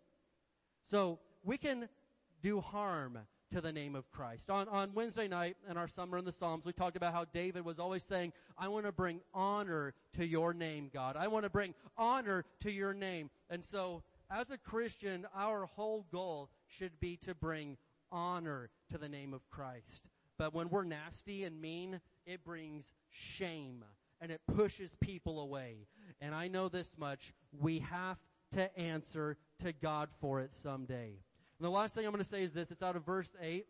[0.82, 1.88] So we can
[2.42, 3.18] do harm
[3.52, 4.50] to the name of Christ.
[4.50, 7.64] On, on Wednesday night in our Summer in the Psalms, we talked about how David
[7.64, 11.16] was always saying, I want to bring honor to your name, God.
[11.16, 13.30] I want to bring honor to your name.
[13.50, 17.76] And so, as a Christian, our whole goal should be to bring
[18.10, 20.08] honor to the name of Christ.
[20.38, 23.84] But when we're nasty and mean, it brings shame
[24.20, 25.86] and it pushes people away.
[26.20, 28.18] And I know this much, we have
[28.52, 31.18] to answer to God for it someday.
[31.58, 32.70] And the last thing I'm going to say is this.
[32.70, 33.66] It's out of verse 8.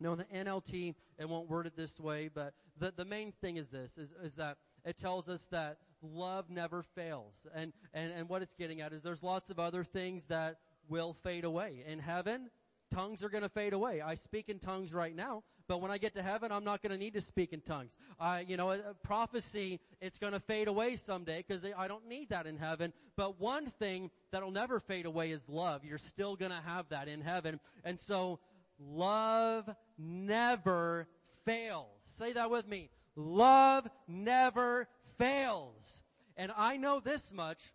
[0.00, 3.58] Now in the NLT, it won't word it this way, but the, the main thing
[3.58, 7.46] is this, is, is that it tells us that love never fails.
[7.54, 10.58] And, and, and what it's getting at is there's lots of other things that
[10.88, 11.84] will fade away.
[11.86, 12.48] In heaven,
[12.92, 14.00] tongues are going to fade away.
[14.00, 16.92] I speak in tongues right now, but when I get to heaven, I'm not going
[16.92, 17.96] to need to speak in tongues.
[18.18, 22.30] I, you know, a, prophecy, it's going to fade away someday because I don't need
[22.30, 22.92] that in heaven.
[23.16, 25.84] But one thing that'll never fade away is love.
[25.84, 27.60] You're still going to have that in heaven.
[27.84, 28.40] And so,
[28.78, 29.68] love
[29.98, 31.06] never
[31.44, 31.86] fails.
[32.04, 32.90] Say that with me.
[33.16, 34.88] Love never
[35.18, 36.02] fails.
[36.36, 37.72] And I know this much,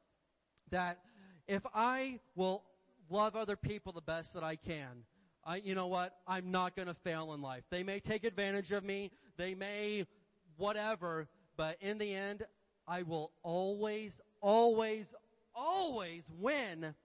[0.72, 1.00] that
[1.48, 2.64] if I will
[3.10, 5.04] love other people the best that I can.
[5.44, 6.16] I, you know what?
[6.28, 7.64] I'm not going to fail in life.
[7.70, 9.12] They may take advantage of me.
[9.38, 10.06] They may
[10.58, 11.28] whatever,
[11.58, 12.44] but in the end,
[12.88, 15.14] I will always, always,
[15.54, 16.96] always win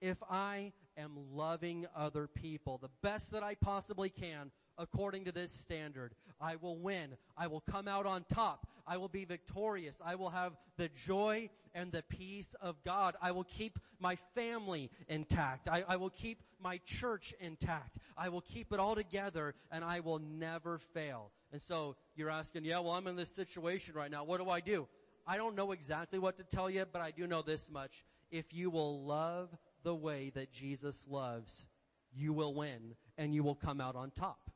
[0.00, 5.52] if I am loving other people the best that I possibly can according to this
[5.52, 6.14] standard.
[6.40, 7.16] I will win.
[7.36, 8.66] I will come out on top.
[8.86, 10.00] I will be victorious.
[10.04, 13.16] I will have the joy and the peace of God.
[13.22, 15.68] I will keep my family intact.
[15.68, 17.98] I, I, will keep my church intact.
[18.16, 21.30] I will keep it all together and I will never fail.
[21.52, 24.24] And so you're asking, yeah, well, I'm in this situation right now.
[24.24, 24.88] What do I do?
[25.26, 28.04] I don't know exactly what to tell you, but I do know this much.
[28.30, 29.50] If you will love
[29.84, 31.66] the way that Jesus loves,
[32.14, 34.50] you will win and you will come out on top.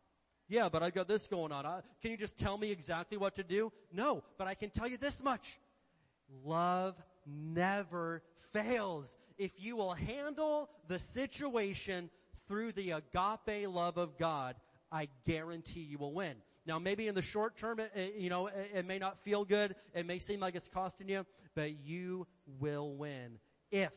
[0.48, 1.66] Yeah, but I got this going on.
[1.66, 3.72] Uh, can you just tell me exactly what to do?
[3.92, 5.58] No, but I can tell you this much.
[6.44, 6.94] Love
[7.26, 9.16] never fails.
[9.38, 12.10] If you will handle the situation
[12.46, 14.54] through the agape love of God,
[14.92, 16.36] I guarantee you will win.
[16.64, 19.44] Now maybe in the short term, it, it, you know, it, it may not feel
[19.44, 19.74] good.
[19.94, 22.26] It may seem like it's costing you, but you
[22.60, 23.38] will win
[23.70, 23.92] if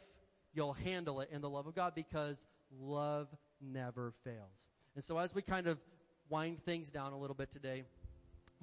[0.54, 2.46] you'll handle it in the love of God because
[2.80, 3.28] love
[3.62, 4.70] never fails.
[4.96, 5.80] And so as we kind of
[6.30, 7.84] wind things down a little bit today.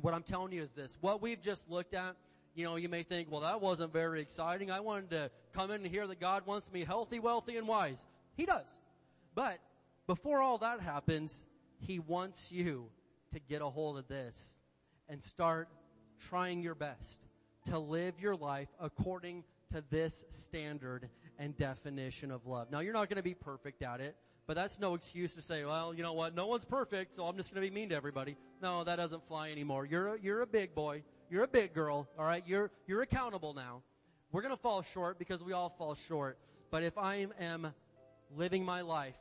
[0.01, 0.97] What I'm telling you is this.
[1.01, 2.17] What we've just looked at,
[2.55, 4.71] you know, you may think, well, that wasn't very exciting.
[4.71, 8.01] I wanted to come in and hear that God wants me healthy, wealthy, and wise.
[8.37, 8.67] He does.
[9.35, 9.59] But
[10.07, 11.47] before all that happens,
[11.79, 12.89] He wants you
[13.33, 14.61] to get a hold of this
[15.09, 15.69] and start
[16.29, 17.21] trying your best
[17.67, 22.71] to live your life according to this standard and definition of love.
[22.71, 24.17] Now, you're not going to be perfect at it.
[24.47, 26.35] But that's no excuse to say, well, you know what?
[26.35, 28.37] No one's perfect, so I'm just going to be mean to everybody.
[28.63, 29.85] No, that doesn't fly anymore.
[29.85, 31.03] You're a, you're a big boy.
[31.29, 32.09] You're a big girl.
[32.17, 32.45] All right.
[32.47, 33.83] You're, you're accountable now.
[34.31, 36.39] We're going to fall short because we all fall short.
[36.71, 37.73] But if I am
[38.37, 39.17] living my life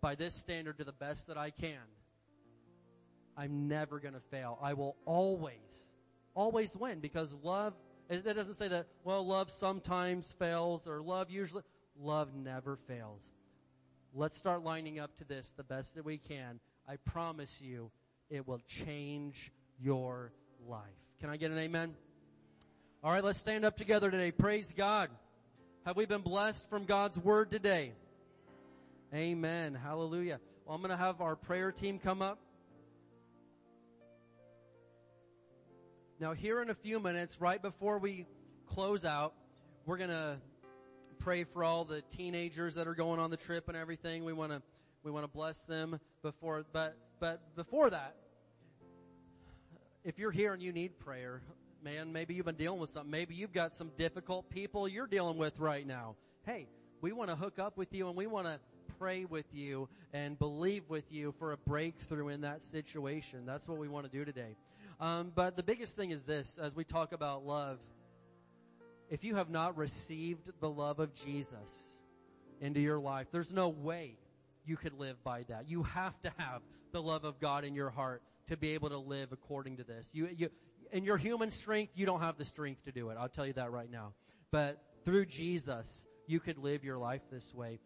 [0.00, 1.78] by this standard to the best that I can,
[3.36, 4.58] I'm never going to fail.
[4.60, 5.92] I will always,
[6.34, 7.74] always win because love,
[8.10, 11.62] it doesn't say that, well, love sometimes fails or love usually,
[12.00, 13.32] love never fails.
[14.14, 16.60] Let's start lining up to this the best that we can.
[16.88, 17.90] I promise you,
[18.30, 20.32] it will change your
[20.66, 20.82] life.
[21.20, 21.94] Can I get an amen?
[23.04, 24.30] All right, let's stand up together today.
[24.30, 25.10] Praise God.
[25.84, 27.92] Have we been blessed from God's word today?
[29.14, 29.74] Amen.
[29.74, 30.40] Hallelujah.
[30.64, 32.38] Well, I'm going to have our prayer team come up.
[36.18, 38.26] Now, here in a few minutes, right before we
[38.66, 39.34] close out,
[39.86, 40.38] we're going to
[41.28, 44.24] pray for all the teenagers that are going on the trip and everything.
[44.24, 44.62] We want to
[45.04, 48.14] we want to bless them before but but before that
[50.04, 51.42] if you're here and you need prayer,
[51.84, 53.10] man, maybe you've been dealing with something.
[53.10, 56.16] Maybe you've got some difficult people you're dealing with right now.
[56.46, 56.66] Hey,
[57.02, 58.58] we want to hook up with you and we want to
[58.98, 63.44] pray with you and believe with you for a breakthrough in that situation.
[63.44, 64.56] That's what we want to do today.
[64.98, 67.80] Um, but the biggest thing is this, as we talk about love,
[69.10, 71.98] if you have not received the love of Jesus
[72.60, 74.18] into your life, there's no way
[74.64, 75.68] you could live by that.
[75.68, 76.62] You have to have
[76.92, 80.10] the love of God in your heart to be able to live according to this.
[80.12, 80.50] You, you,
[80.92, 83.16] in your human strength, you don't have the strength to do it.
[83.18, 84.12] I'll tell you that right now.
[84.50, 87.80] But through Jesus, you could live your life this way.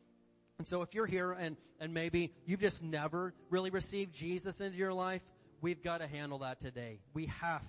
[0.59, 4.77] And so if you're here and, and maybe you've just never really received Jesus into
[4.77, 5.23] your life,
[5.61, 7.01] we've got to handle that today.
[7.15, 7.63] We have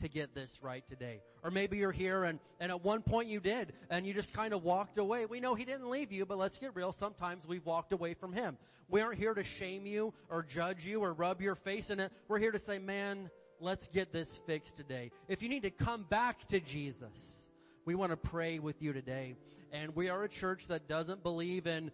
[0.00, 1.20] to get this right today.
[1.42, 4.52] Or maybe you're here and, and at one point you did and you just kind
[4.52, 5.26] of walked away.
[5.26, 6.92] We know he didn't leave you, but let's get real.
[6.92, 8.56] Sometimes we've walked away from him.
[8.88, 12.12] We aren't here to shame you or judge you or rub your face in it.
[12.26, 13.30] We're here to say, man,
[13.60, 15.10] let's get this fixed today.
[15.28, 17.46] If you need to come back to Jesus,
[17.84, 19.36] we want to pray with you today.
[19.72, 21.90] And we are a church that doesn't believe in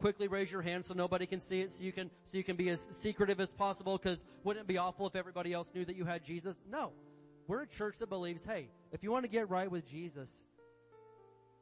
[0.00, 2.56] quickly raise your hand so nobody can see it so you can, so you can
[2.56, 5.94] be as secretive as possible because wouldn't it be awful if everybody else knew that
[5.94, 6.56] you had Jesus?
[6.70, 6.92] No.
[7.50, 10.44] We're a church that believes, hey, if you want to get right with Jesus,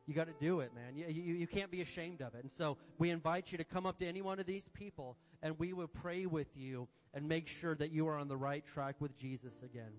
[0.06, 0.94] you got to do it, man.
[0.94, 2.42] You, you, you, can't be ashamed of it.
[2.42, 5.58] And so we invite you to come up to any one of these people and
[5.58, 8.96] we will pray with you and make sure that you are on the right track
[9.00, 9.92] with Jesus again.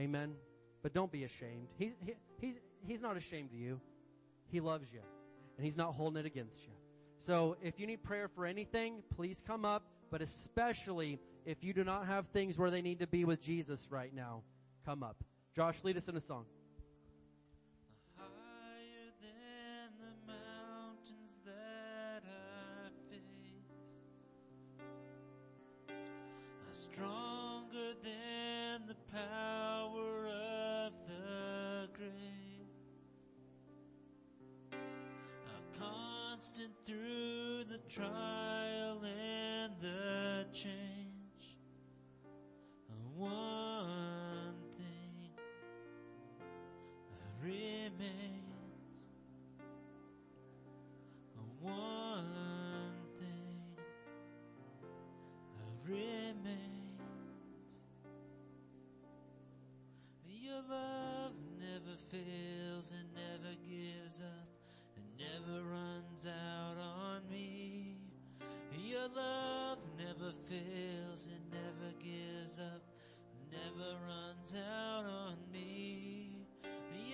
[0.00, 0.32] Amen.
[0.82, 1.68] But don't be ashamed.
[1.78, 2.54] He, he, he's,
[2.86, 3.82] he's not ashamed of you.
[4.50, 5.00] He loves you
[5.58, 6.72] and he's not holding it against you.
[7.18, 11.84] So if you need prayer for anything, please come up, but especially if you do
[11.84, 14.40] not have things where they need to be with Jesus right now
[14.88, 15.22] come up.
[15.54, 16.46] Josh, lead us in a song.
[18.16, 23.68] Higher than the mountains that I face,
[26.72, 32.72] stronger than the power of the grave,
[35.78, 41.58] constant through the trial and the change.
[43.14, 43.57] One
[66.28, 67.96] out on me
[68.76, 72.82] your love never fails and never gives up
[73.50, 76.28] never runs out on me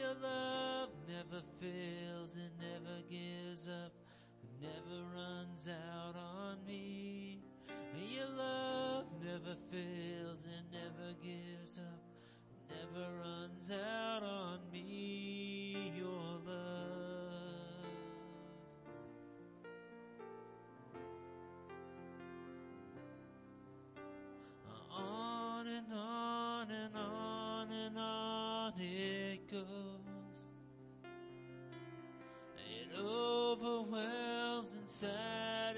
[0.05, 3.93] your love never fails and never gives up,
[4.61, 7.41] never runs out on me.
[7.97, 12.03] Your love never fails and never gives up,
[12.69, 15.54] never runs out on me.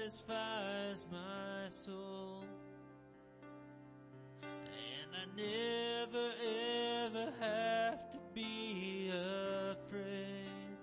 [0.07, 2.45] Satisfies my soul.
[4.41, 6.31] And I never
[7.05, 10.77] ever have to be afraid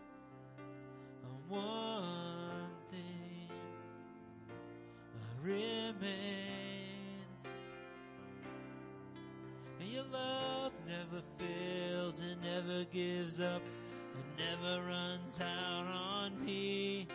[1.23, 3.49] of one thing
[5.43, 6.85] remains.
[9.81, 13.63] And your love never fails and never gives up
[14.15, 17.09] and never runs out on me.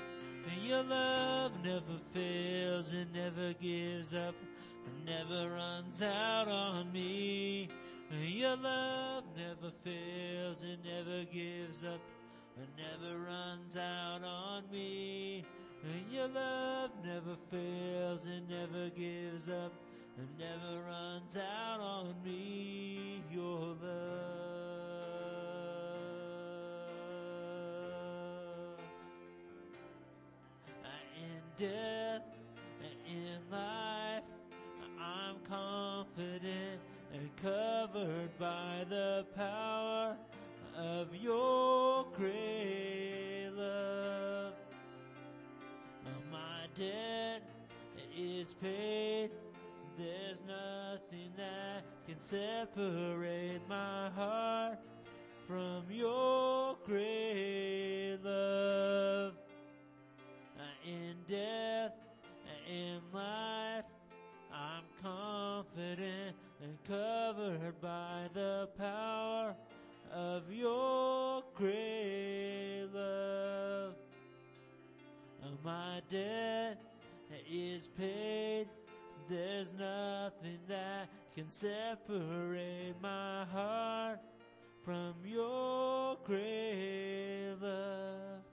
[0.51, 1.88] And your love never
[2.19, 4.35] fails and never gives up
[4.85, 7.69] and never runs out on me.
[8.11, 12.01] Your love never fails and never gives up
[12.57, 15.45] and never runs out on me.
[16.11, 19.71] Your love never fails and never gives up
[20.17, 23.23] and never runs out on me.
[23.31, 24.18] Your love.
[31.59, 32.21] Death
[32.81, 34.23] and in life,
[34.97, 36.79] I'm confident
[37.13, 40.15] and covered by the power
[40.77, 44.53] of your great love.
[46.31, 47.41] My debt
[48.17, 49.31] is paid.
[49.97, 54.79] There's nothing that can separate my heart
[55.45, 59.33] from your great love.
[61.29, 61.93] Death
[62.47, 63.85] and in life,
[64.51, 69.55] I'm confident and covered by the power
[70.11, 73.93] of your great love.
[75.43, 76.81] Uh, my debt
[77.47, 78.67] is paid.
[79.29, 84.19] There's nothing that can separate my heart
[84.83, 88.48] from your great love.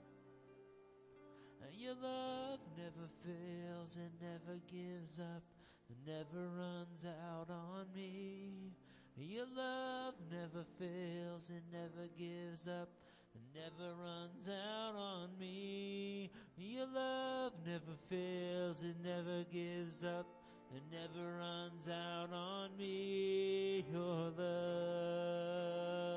[1.87, 5.41] Your love never fails and never gives up
[5.87, 8.73] and never runs out on me.
[9.15, 12.89] Your love never fails, it never gives up,
[13.33, 16.29] it never runs out on me.
[16.57, 20.27] Your love never fails, it never gives up,
[20.75, 23.85] it never runs out on me.
[23.89, 26.16] Your love.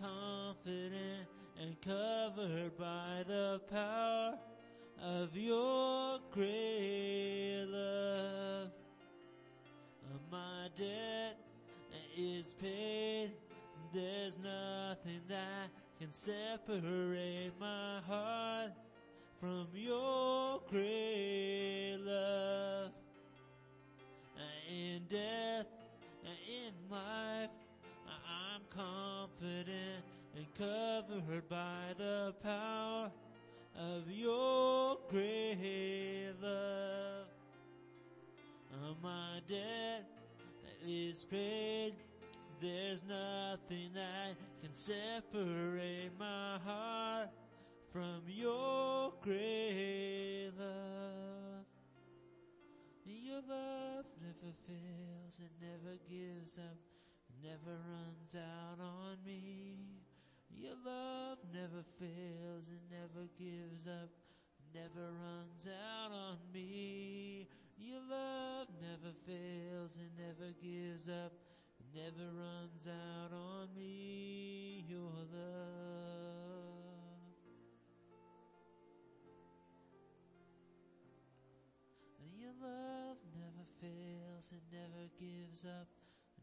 [0.00, 1.26] confident
[1.60, 4.38] and covered by the power
[5.02, 8.70] of your great love.
[10.30, 11.38] My debt
[12.16, 13.32] is paid.
[13.92, 18.72] There's nothing that can separate my heart
[19.40, 22.90] from your great love
[24.68, 25.66] in death,
[26.24, 27.50] and in life,
[28.78, 30.04] confident
[30.36, 33.10] and covered by the power
[33.76, 37.26] of your great love.
[39.02, 40.04] My debt
[40.86, 41.94] is paid.
[42.60, 47.30] There's nothing that can separate my heart
[47.92, 51.64] from your great love.
[53.04, 56.76] Your love never fails, it never gives up,
[57.42, 60.02] never runs out on me.
[60.50, 64.10] Your love never fails, and never gives up,
[64.74, 67.48] never runs out on me.
[67.78, 71.32] Your love never fails, and never gives up,
[71.94, 74.84] never runs out on me.
[74.88, 76.08] Your love.
[82.36, 85.88] Your love never fails, and never gives up,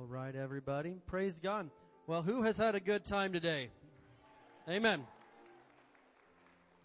[0.00, 0.96] All right, everybody.
[1.06, 1.68] Praise God.
[2.06, 3.68] Well, who has had a good time today?
[4.66, 5.04] Amen.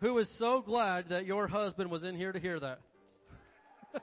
[0.02, 2.82] Who is so glad that your husband was in here to hear that?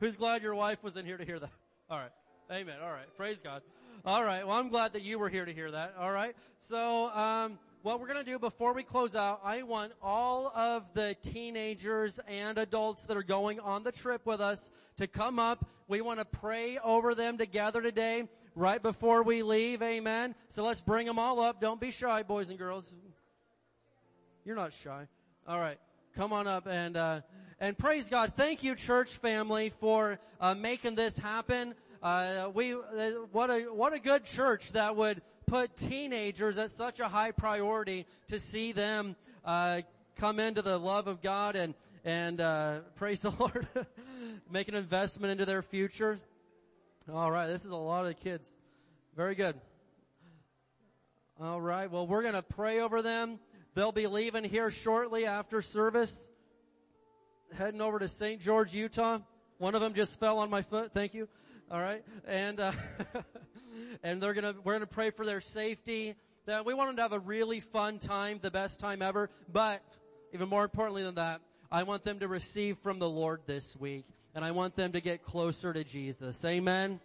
[0.00, 1.50] Who's glad your wife was in here to hear that?
[1.90, 2.12] All right.
[2.50, 2.76] Amen.
[2.82, 3.14] All right.
[3.14, 3.60] Praise God.
[4.06, 4.46] All right.
[4.46, 5.96] Well, I'm glad that you were here to hear that.
[5.98, 6.34] All right.
[6.60, 10.84] So, um, what we're going to do before we close out, I want all of
[10.92, 15.66] the teenagers and adults that are going on the trip with us to come up.
[15.88, 19.82] We want to pray over them together today, right before we leave.
[19.82, 20.34] Amen.
[20.48, 21.60] So let's bring them all up.
[21.60, 22.92] Don't be shy, boys and girls.
[24.44, 25.06] You're not shy.
[25.48, 25.78] All right.
[26.16, 27.20] Come on up and, uh,
[27.60, 28.34] and praise God.
[28.36, 31.74] Thank you, church family, for, uh, making this happen.
[32.02, 32.78] Uh, we, uh,
[33.32, 38.06] what a, what a good church that would put teenagers at such a high priority
[38.28, 39.82] to see them, uh,
[40.16, 41.74] come into the love of God and,
[42.04, 43.68] and, uh, praise the Lord,
[44.50, 46.18] make an investment into their future.
[47.12, 47.48] All right.
[47.48, 48.48] This is a lot of kids.
[49.14, 49.56] Very good.
[51.38, 51.90] All right.
[51.90, 53.38] Well, we're to pray over them.
[53.74, 56.28] They'll be leaving here shortly after service,
[57.56, 58.40] heading over to St.
[58.40, 59.18] George, Utah.
[59.58, 60.92] One of them just fell on my foot.
[60.94, 61.28] Thank you.
[61.72, 62.72] All right, and uh,
[64.02, 66.16] and they're gonna we're gonna pray for their safety.
[66.46, 69.30] That we want them to have a really fun time, the best time ever.
[69.52, 69.80] But
[70.32, 71.40] even more importantly than that,
[71.70, 75.00] I want them to receive from the Lord this week, and I want them to
[75.00, 76.44] get closer to Jesus.
[76.44, 76.98] Amen.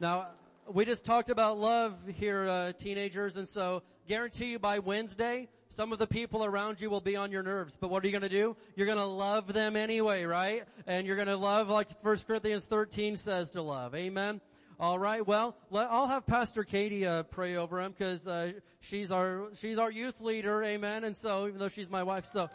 [0.00, 0.30] Now,
[0.66, 5.90] we just talked about love here, uh, teenagers, and so guarantee you by Wednesday, some
[5.90, 7.78] of the people around you will be on your nerves.
[7.80, 8.54] But what are you going to do?
[8.76, 10.64] You're going to love them anyway, right?
[10.86, 13.94] And you're going to love like 1 Corinthians 13 says to love.
[13.94, 14.42] Amen.
[14.78, 15.26] All right.
[15.26, 19.78] Well, let, I'll have Pastor Katie uh, pray over him because uh, she's our she's
[19.78, 20.62] our youth leader.
[20.62, 21.04] Amen.
[21.04, 22.50] And so, even though she's my wife, so.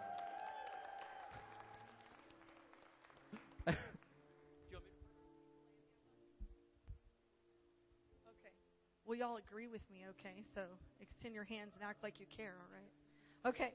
[9.07, 10.05] Will y'all agree with me?
[10.09, 10.61] Okay, so
[11.01, 12.91] extend your hands and act like you care, alright?
[13.47, 13.71] Okay.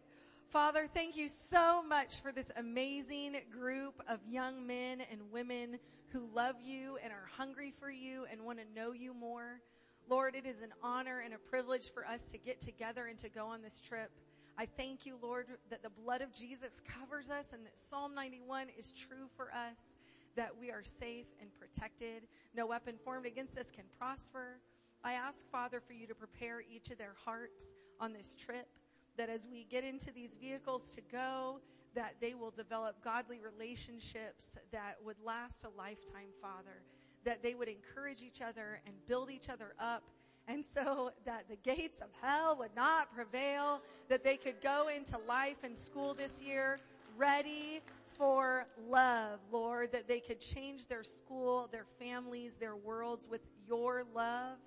[0.50, 5.78] Father, thank you so much for this amazing group of young men and women
[6.08, 9.62] who love you and are hungry for you and want to know you more.
[10.10, 13.30] Lord, it is an honor and a privilege for us to get together and to
[13.30, 14.10] go on this trip.
[14.58, 18.66] I thank you, Lord, that the blood of Jesus covers us and that Psalm 91
[18.78, 19.96] is true for us,
[20.36, 22.24] that we are safe and protected.
[22.54, 24.58] No weapon formed against us can prosper.
[25.02, 28.68] I ask, Father, for you to prepare each of their hearts on this trip
[29.16, 31.60] that as we get into these vehicles to go,
[31.94, 36.82] that they will develop godly relationships that would last a lifetime, Father.
[37.24, 40.02] That they would encourage each other and build each other up.
[40.48, 45.18] And so that the gates of hell would not prevail, that they could go into
[45.28, 46.78] life and school this year
[47.16, 47.80] ready
[48.16, 54.04] for love, Lord, that they could change their school, their families, their worlds with your
[54.14, 54.58] love.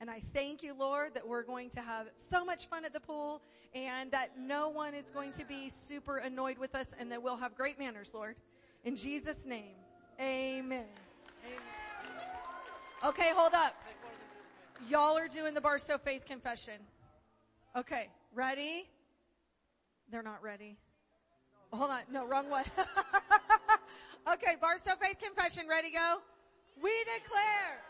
[0.00, 3.00] And I thank you, Lord, that we're going to have so much fun at the
[3.00, 3.42] pool
[3.74, 7.36] and that no one is going to be super annoyed with us and that we'll
[7.36, 8.36] have great manners, Lord.
[8.82, 9.76] In Jesus' name,
[10.18, 10.86] amen.
[13.04, 13.74] Okay, hold up.
[14.88, 16.80] Y'all are doing the Barstow Faith Confession.
[17.76, 18.88] Okay, ready?
[20.10, 20.78] They're not ready.
[21.74, 22.00] Hold on.
[22.10, 22.64] No, wrong one.
[24.32, 25.68] okay, Barstow Faith Confession.
[25.68, 26.16] Ready, go?
[26.82, 27.82] We declare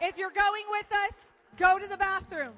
[0.00, 2.52] If you're going with us, go to the bathroom.